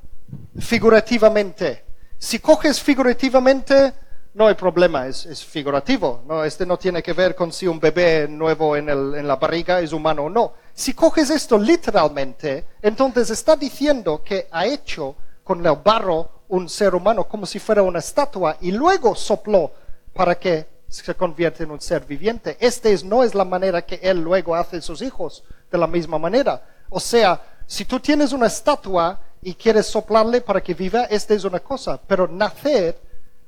[0.59, 1.85] figurativamente.
[2.19, 3.93] Si coges figurativamente,
[4.35, 6.21] no hay problema, es, figurativo.
[6.27, 6.43] ¿no?
[6.43, 10.25] Este no tiene que ver con si un bebé nuevo en la barriga es humano
[10.25, 10.53] o no.
[10.77, 16.93] Si coges esto literalmente, entonces está diciendo que ha hecho con el barro un ser
[16.93, 19.71] humano como si fuera una estatua y luego sopló
[20.13, 22.57] para que se convierte en un ser viviente.
[22.59, 26.19] Esta es, no es la manera que Él luego hace sus hijos, de la misma
[26.19, 26.61] manera.
[26.89, 31.45] O sea, si tú tienes una estatua y quieres soplarle para que viva, esta es
[31.45, 32.99] una cosa, pero nacer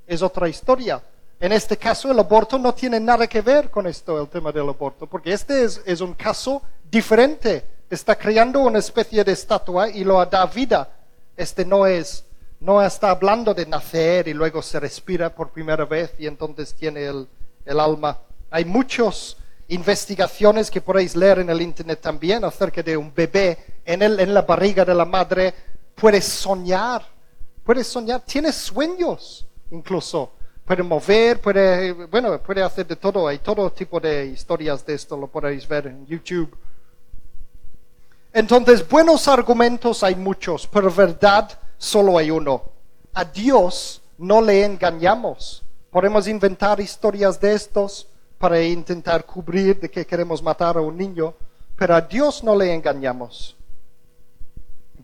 [0.06, 1.04] es otra historia.
[1.40, 4.70] En este caso, el aborto no tiene nada que ver con esto, el tema del
[4.70, 7.64] aborto, porque este es, es un caso diferente.
[7.90, 10.90] Está creando una especie de estatua y lo da vida.
[11.36, 12.26] Este no es
[12.60, 17.06] no está hablando de nacer y luego se respira por primera vez y entonces tiene
[17.06, 18.18] el, alma.
[18.50, 24.02] Hay muchas investigaciones que podéis leer en el Internet también acerca de un bebé en,
[24.02, 25.54] el, en la barriga de la madre.
[25.94, 27.04] Puede soñar,
[27.64, 30.32] puede soñar, tiene sueños incluso.
[30.68, 33.26] Puede mover, puede, bueno, puede hacer de todo.
[33.26, 36.54] Hay todo tipo de historias de esto, lo podéis ver en YouTube.
[38.34, 42.64] Entonces, buenos argumentos hay muchos, pero verdad solo hay uno.
[43.14, 45.64] A Dios no le engañamos.
[45.90, 48.06] Podemos inventar historias de estos
[48.38, 51.34] para intentar cubrir de que queremos matar a un niño,
[51.78, 53.56] pero a Dios no le engañamos.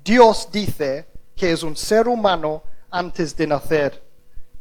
[0.04, 1.08] Dios dice
[1.38, 4.03] que es un ser humano antes de nacer.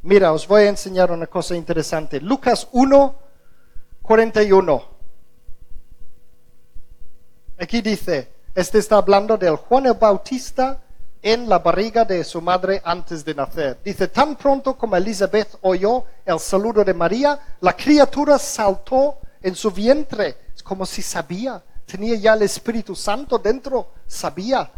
[0.04, 2.20] Mira, os voy a enseñar una cosa interesante.
[2.20, 3.14] Lucas 1,
[4.02, 4.84] 41.
[7.60, 10.82] Aquí dice, este está hablando del Juan el Bautista
[11.22, 13.78] en la barriga de su madre antes de nacer.
[13.84, 19.70] Dice, tan pronto como Elizabeth oyó el saludo de María, la criatura saltó en su
[19.70, 20.36] vientre.
[20.52, 24.68] Es como si sabía, tenía ya el Espíritu Santo dentro, sabía.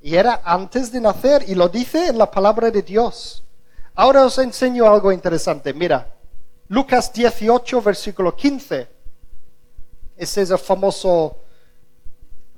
[0.00, 3.44] Y era antes de nacer y lo dice en la palabra de Dios.
[3.94, 5.74] Ahora os enseño algo interesante.
[5.74, 6.14] Mira,
[6.68, 8.88] Lucas 18, versículo 15.
[10.16, 11.42] Ese es el famoso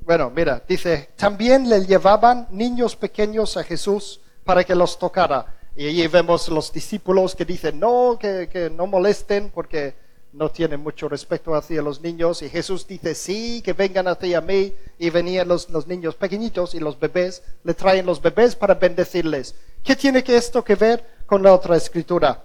[0.04, 5.46] bueno, mira, dice, también le llevaban niños pequeños a Jesús para que los tocara.
[5.74, 9.94] Y allí vemos los discípulos que dicen, no, que, no molesten porque
[10.34, 12.42] no tienen mucho respeto hacia los niños.
[12.42, 14.74] Y Jesús dice, sí, que vengan hacia mí.
[14.98, 19.54] Y venían los, los niños pequeñitos y los bebés, le traen los bebés para bendecirles.
[19.82, 22.42] ¿Qué tiene que esto que ver con la otra escritura?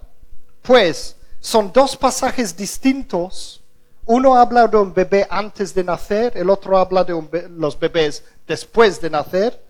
[0.61, 3.59] Pues son dos pasajes distintos
[4.11, 8.99] uno habla de un bebé antes de nacer, el otro habla de los bebés después
[8.99, 9.63] de nacer.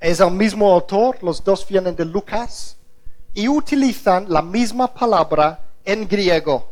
[0.00, 2.78] Es el mismo autor, los dos vienen de Lucas,
[3.34, 6.66] y utilizan la misma palabra en griego,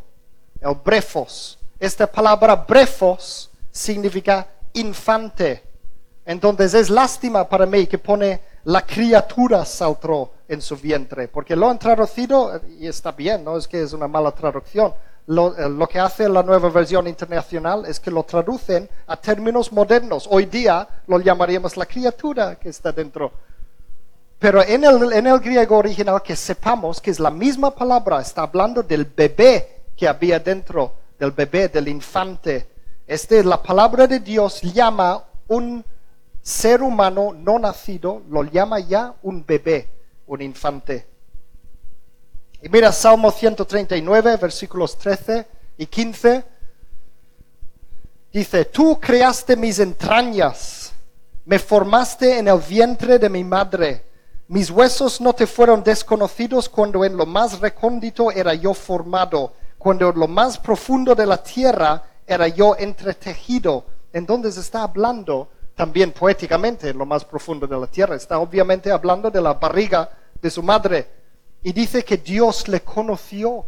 [0.63, 1.59] el brefos.
[1.79, 5.63] Esta palabra brefos significa infante.
[6.25, 11.71] Entonces es lástima para mí que pone la criatura saltó en su vientre, porque lo
[11.71, 14.89] han traducido y está bien, no es que es una mala traducción,
[15.27, 20.29] eh, lo, que hace la nueva versión internacional es que lo traducen a términos modernos.
[20.31, 23.33] Hoy día lo llamaríamos la criatura que está dentro.
[24.39, 28.43] Pero en el, en el griego original que sepamos que es la misma palabra, está
[28.43, 32.69] hablando del bebé que había dentro, del bebé, del infante.
[33.07, 35.83] Este, la palabra de Dios llama un
[36.49, 39.87] ser humano no nacido, lo llama ya un bebé,
[40.27, 41.07] un infante.
[42.63, 45.47] Y mira Salmo 139, versículos 13
[45.77, 46.45] y 15.
[48.33, 50.93] Dice, tú creaste mis entrañas
[51.45, 54.05] Me formaste en el vientre de mi madre.
[54.49, 60.09] Mis huesos no te fueron desconocidos cuando en lo más recóndito era yo formado, cuando
[60.11, 63.85] en lo más profundo de la tierra era yo entretejido.
[64.13, 68.17] Entonces está hablando también poéticamente en lo más profundo de la tierra.
[68.17, 70.11] Está obviamente hablando de la barriga
[70.43, 71.09] de su madre.
[71.63, 73.65] Y dice que Dios le conoció.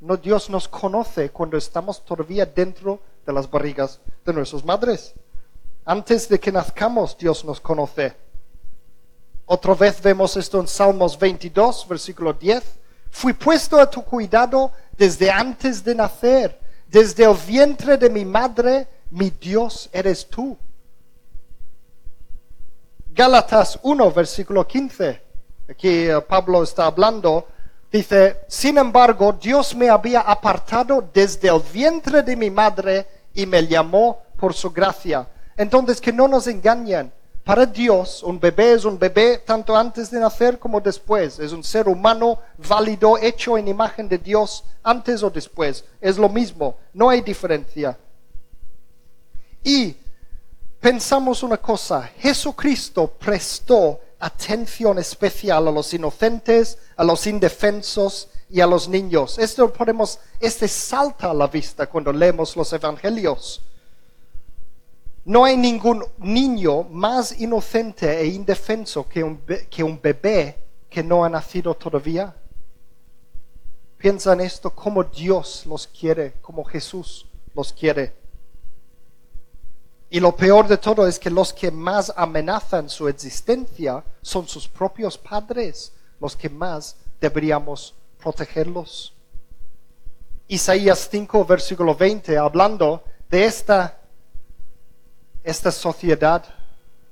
[0.00, 5.12] No Dios nos conoce cuando estamos todavía dentro de las barrigas de nuestras madres.
[5.84, 8.14] Antes de que nazcamos, Dios nos conoce.
[9.44, 12.62] Otra vez vemos esto en Salmos 22, versículo 10.
[13.10, 16.60] Fui puesto a tu cuidado desde antes de nacer.
[16.86, 20.56] Desde el vientre de mi madre, mi Dios eres tú.
[23.12, 25.22] Gálatas 1, versículo 15.
[25.68, 27.48] Aquí eh, Pablo está hablando.
[27.90, 33.66] Dice, sin embargo, Dios me había apartado desde el vientre de mi madre y me
[33.66, 35.26] llamó por su gracia.
[35.56, 37.12] Entonces, que no nos engañen.
[37.42, 41.40] Para Dios, un bebé es un bebé tanto antes de nacer como después.
[41.40, 45.84] Es un ser humano válido, hecho en imagen de Dios antes o después.
[46.00, 47.98] Es lo mismo, no hay diferencia.
[49.64, 49.96] Y
[50.80, 58.66] pensamos una cosa, Jesucristo prestó atención especial a los inocentes, a los indefensos y a
[58.66, 59.38] los niños.
[59.38, 63.62] Esto podemos, este salta a la vista cuando leemos los evangelios.
[65.24, 70.56] No hay ningún niño más inocente e indefenso que un, que un bebé
[70.88, 72.34] que no ha nacido todavía.
[73.96, 78.19] Piensa en esto, como Dios los quiere, como Jesús los quiere.
[80.12, 84.66] Y lo peor de todo es que los que más amenazan su existencia son sus
[84.66, 89.14] propios padres, los que más deberíamos protegerlos.
[90.48, 94.00] Isaías 5, versículo 20, hablando de esta,
[95.44, 96.44] esta sociedad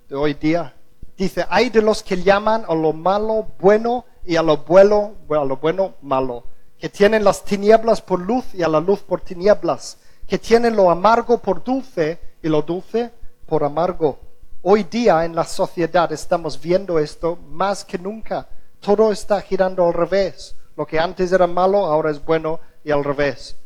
[0.09, 0.75] de hoy día,
[1.17, 5.45] dice, hay de los que llaman a lo malo bueno y a lo bueno, a
[5.45, 6.43] lo bueno malo,
[6.81, 10.91] que tienen las tinieblas por luz y a la luz por tinieblas, que tienen lo
[10.91, 13.11] amargo por dulce y lo dulce
[13.47, 14.18] por amargo.
[14.62, 18.49] Hoy día en la sociedad estamos viendo esto más que nunca.
[18.80, 20.55] Todo está girando al revés.
[20.76, 23.57] Lo que antes era malo ahora es bueno y al revés.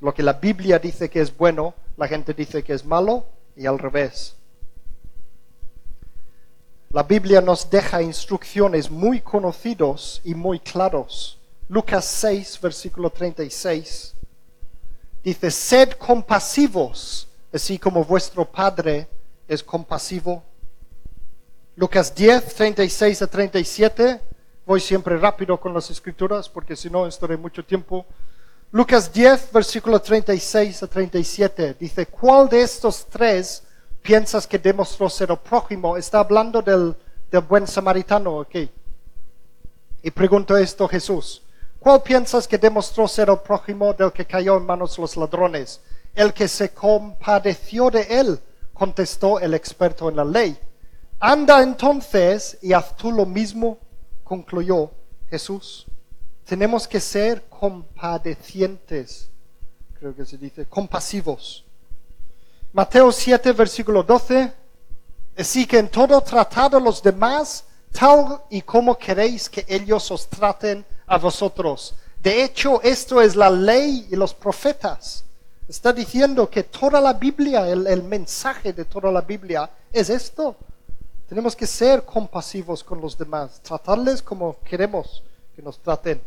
[0.00, 3.26] Lo que la Biblia dice que es bueno, la gente dice que es malo
[3.56, 4.36] y al revés.
[6.90, 11.38] La Biblia nos deja instrucciones muy conocidos y muy claros.
[11.68, 14.14] Lucas 6, versículo 36.
[15.22, 19.08] Dice, sed compasivos así como vuestro Padre
[19.48, 20.42] es compasivo.
[21.76, 24.20] Lucas 10, 36 a 37.
[24.64, 28.06] Voy siempre rápido con las escrituras porque si no estaré mucho tiempo.
[28.72, 31.76] Lucas 10, versículo 36 a 37.
[31.78, 33.62] Dice, ¿cuál de estos tres
[34.02, 35.96] piensas que demostró ser el prójimo?
[35.96, 36.94] Está hablando del,
[37.30, 38.68] del buen samaritano aquí.
[40.02, 41.42] Y pregunto esto Jesús.
[41.78, 45.80] ¿Cuál piensas que demostró ser el prójimo del que cayó en manos los ladrones?
[46.16, 48.40] El que se compadeció de él,
[48.74, 50.58] contestó el experto en la ley.
[51.20, 53.78] Anda entonces y haz tú lo mismo,
[54.24, 54.90] concluyó
[55.30, 55.86] Jesús.
[56.44, 59.30] Tenemos que ser compadecientes,
[59.98, 61.64] creo que se dice, compasivos.
[62.72, 64.52] Mateo 7, versículo 12.
[65.38, 70.84] Así que en todo tratado los demás tal y como queréis que ellos os traten
[71.06, 71.94] a vosotros.
[72.22, 75.25] De hecho, esto es la ley y los profetas.
[75.68, 80.54] Está diciendo que toda la Biblia, el, mensaje de toda la Biblia es esto.
[81.28, 85.24] Tenemos que ser compasivos con los demás, tratarles como queremos
[85.56, 86.20] que nos traten.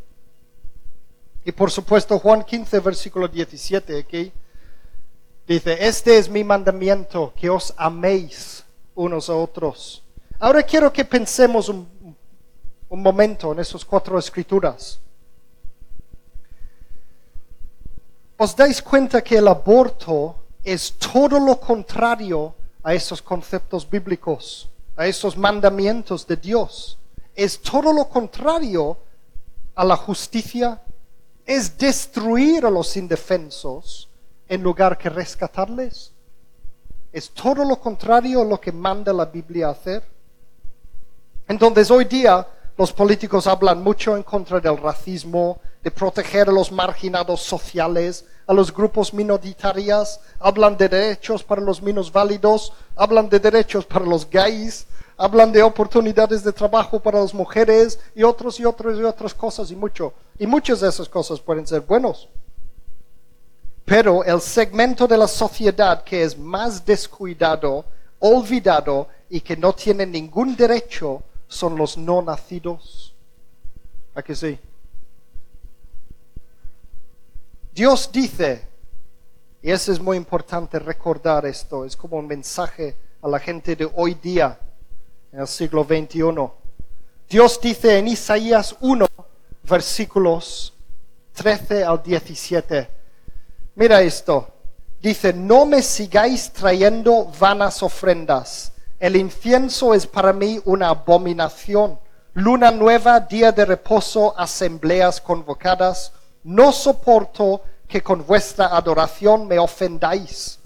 [1.46, 4.34] Y por supuesto Juan 15, versículo 17, aquí
[5.48, 10.04] dice, este es mi mandamiento, que os améis unos a otros.
[10.38, 11.88] Ahora quiero que pensemos un,
[12.90, 15.00] un momento en esas cuatro escrituras.
[18.42, 20.34] Os dais cuenta que el aborto
[20.64, 26.98] es todo lo contrario a esos conceptos bíblicos, a esos mandamientos de Dios.
[27.36, 28.98] Es todo lo contrario
[29.76, 30.82] a la justicia,
[31.46, 34.08] es destruir a los indefensos
[34.48, 36.14] en lugar que rescatarles.
[37.12, 40.02] Es todo lo contrario a lo que manda la Biblia hacer.
[41.46, 46.72] Entonces hoy día los políticos hablan mucho en contra del racismo, de proteger a los
[46.72, 53.40] marginados sociales, a los grupos minoritarios, hablan de derechos para los menos válidos, hablan de
[53.40, 58.66] derechos para los gays, hablan de oportunidades de trabajo para las mujeres y otros y
[58.66, 60.14] otros y otras cosas y mucho.
[60.38, 62.28] Y muchas de esas cosas pueden ser buenos.
[63.86, 67.86] Pero el segmento de la sociedad que es más descuidado
[68.20, 73.14] olvidado y que no tienen ningún derecho son los no nacidos.
[74.16, 74.60] ¿A que sí?
[77.80, 78.68] Dios dice,
[79.62, 83.90] y eso es muy importante recordar esto, es como un mensaje a la gente de
[83.96, 84.60] hoy día,
[85.32, 86.20] en el siglo XXI.
[87.30, 89.06] Dios dice en Isaías 1,
[89.64, 90.74] versículos
[91.32, 92.90] 13 al 17,
[93.76, 94.50] mira esto,
[95.02, 101.98] dice, no me sigáis trayendo vanas ofrendas, el incienso es para mí una abominación,
[102.34, 106.12] luna nueva, día de reposo, asambleas convocadas,
[106.44, 110.60] no soporto que con vuestra adoración me ofendáis.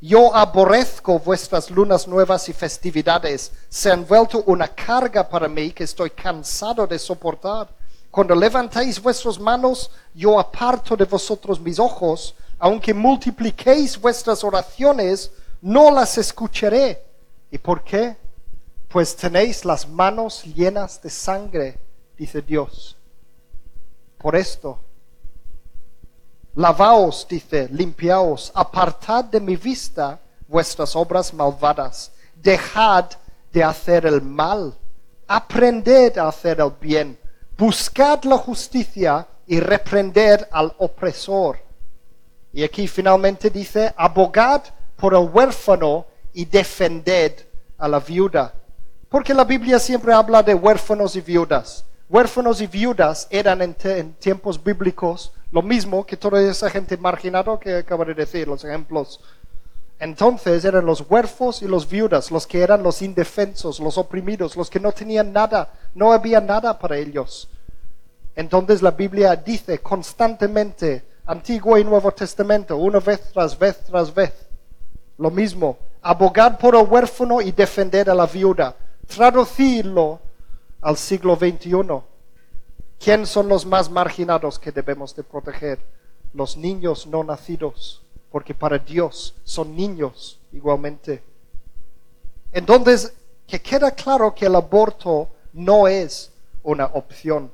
[0.00, 3.50] Yo aborrezco vuestras lunas nuevas y festividades.
[3.68, 7.68] Se han vuelto una carga para mí que estoy cansado de soportar.
[8.10, 12.34] Cuando levantáis vuestras manos, yo aparto de vosotros mis ojos.
[12.60, 17.04] Aunque multipliquéis vuestras oraciones, no las escucharé.
[17.50, 18.16] ¿Y por qué?
[18.88, 21.78] Pues tenéis las manos llenas de sangre,
[22.16, 22.96] dice Dios.
[24.16, 24.78] Por esto
[26.58, 33.04] Lavaos, dice, limpiaos, apartad de mi vista vuestras obras malvadas, dejad
[33.52, 34.74] de hacer el mal,
[35.28, 37.16] aprended a hacer el bien,
[37.56, 41.60] buscad la justicia y reprended al opresor.
[42.52, 44.62] Y aquí finalmente dice, abogad
[44.96, 47.34] por el huérfano y defended
[47.78, 48.52] a la viuda.
[49.08, 51.84] Porque la Biblia siempre habla de huérfanos y viudas.
[52.08, 57.58] Huérfanos y viudas eran en, en tiempos bíblicos lo mismo que toda esa gente marginada
[57.58, 59.20] que acabo de decir, los ejemplos.
[59.98, 64.70] Entonces eran los huérfanos y los viudas, los que eran los indefensos, los oprimidos, los
[64.70, 67.48] que no tenían nada, no había nada para ellos.
[68.36, 74.32] Entonces la Biblia dice constantemente, Antiguo y Nuevo Testamento, una vez tras vez tras vez,
[75.16, 78.76] lo mismo, abogar por el huérfano y defender a la viuda,
[79.06, 80.20] traducirlo
[80.80, 82.02] al siglo XXI
[82.98, 85.78] ¿Quién son los más marginados que debemos de proteger?
[86.34, 91.22] Los niños no nacidos, porque para Dios son niños igualmente.
[92.52, 93.12] Entonces,
[93.46, 96.30] que queda claro que el aborto no es
[96.62, 97.50] una opción,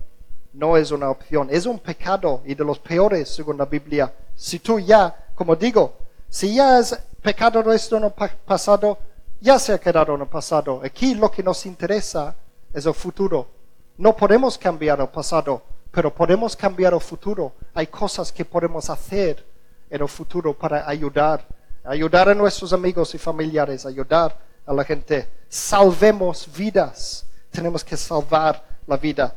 [0.52, 4.12] no es una opción, es un pecado y de los peores según la Biblia.
[4.34, 5.94] Si tú ya, como digo,
[6.28, 8.98] si ya es pecado nuestro en el pasado,
[9.40, 10.80] ya se ha quedado en el pasado.
[10.82, 12.34] Aquí lo que nos interesa
[12.72, 13.53] es el futuro.
[13.96, 17.52] No podemos cambiar el pasado, pero podemos cambiar el futuro.
[17.74, 19.44] Hay cosas que podemos hacer
[19.88, 21.46] en el futuro para ayudar,
[21.84, 24.36] ayudar a nuestros amigos y familiares, ayudar
[24.66, 25.28] a la gente.
[25.48, 27.26] Salvemos vidas.
[27.50, 29.36] Tenemos que salvar la vida.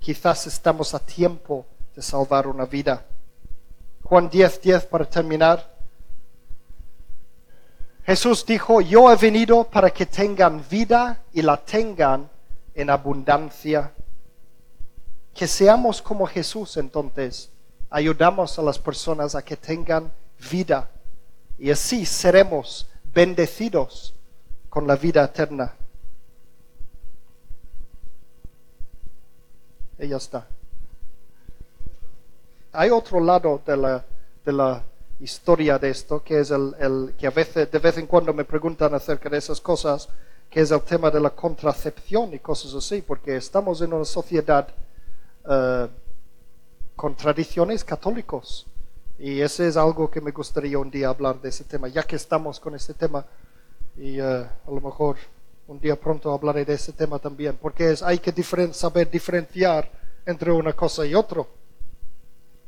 [0.00, 1.64] Quizás estamos a tiempo
[1.94, 3.04] de salvar una vida.
[4.02, 5.72] Juan 10, 10 para terminar.
[8.04, 12.28] Jesús dijo, yo he venido para que tengan vida y la tengan
[12.74, 13.92] en abundancia.
[15.34, 17.50] Que seamos como Jesús entonces.
[17.90, 20.12] Ayudamos a las personas a que tengan
[20.50, 20.90] vida
[21.58, 24.14] y así seremos bendecidos
[24.68, 25.74] con la vida eterna.
[29.98, 30.46] Y ya está.
[32.72, 34.04] Hay otro lado de la,
[34.44, 34.82] de la
[35.20, 38.44] historia de esto, que es el, el, que a veces, de vez en cuando me
[38.44, 40.08] preguntan acerca de esas cosas,
[40.54, 44.68] que es el tema de la contracepción y cosas así, porque estamos en una sociedad
[45.50, 45.88] eh,
[46.94, 48.64] con tradiciones católicos.
[49.18, 52.14] Y ese es algo que me gustaría un día hablar de ese tema, ya que
[52.14, 53.26] estamos con este tema.
[53.96, 55.16] Y eh, a lo mejor
[55.66, 58.32] un día pronto hablaré de ese tema también, porque es, hay que
[58.72, 59.90] saber diferenciar
[60.24, 61.44] entre una cosa y otra.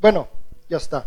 [0.00, 0.26] Bueno,
[0.68, 1.06] ya está.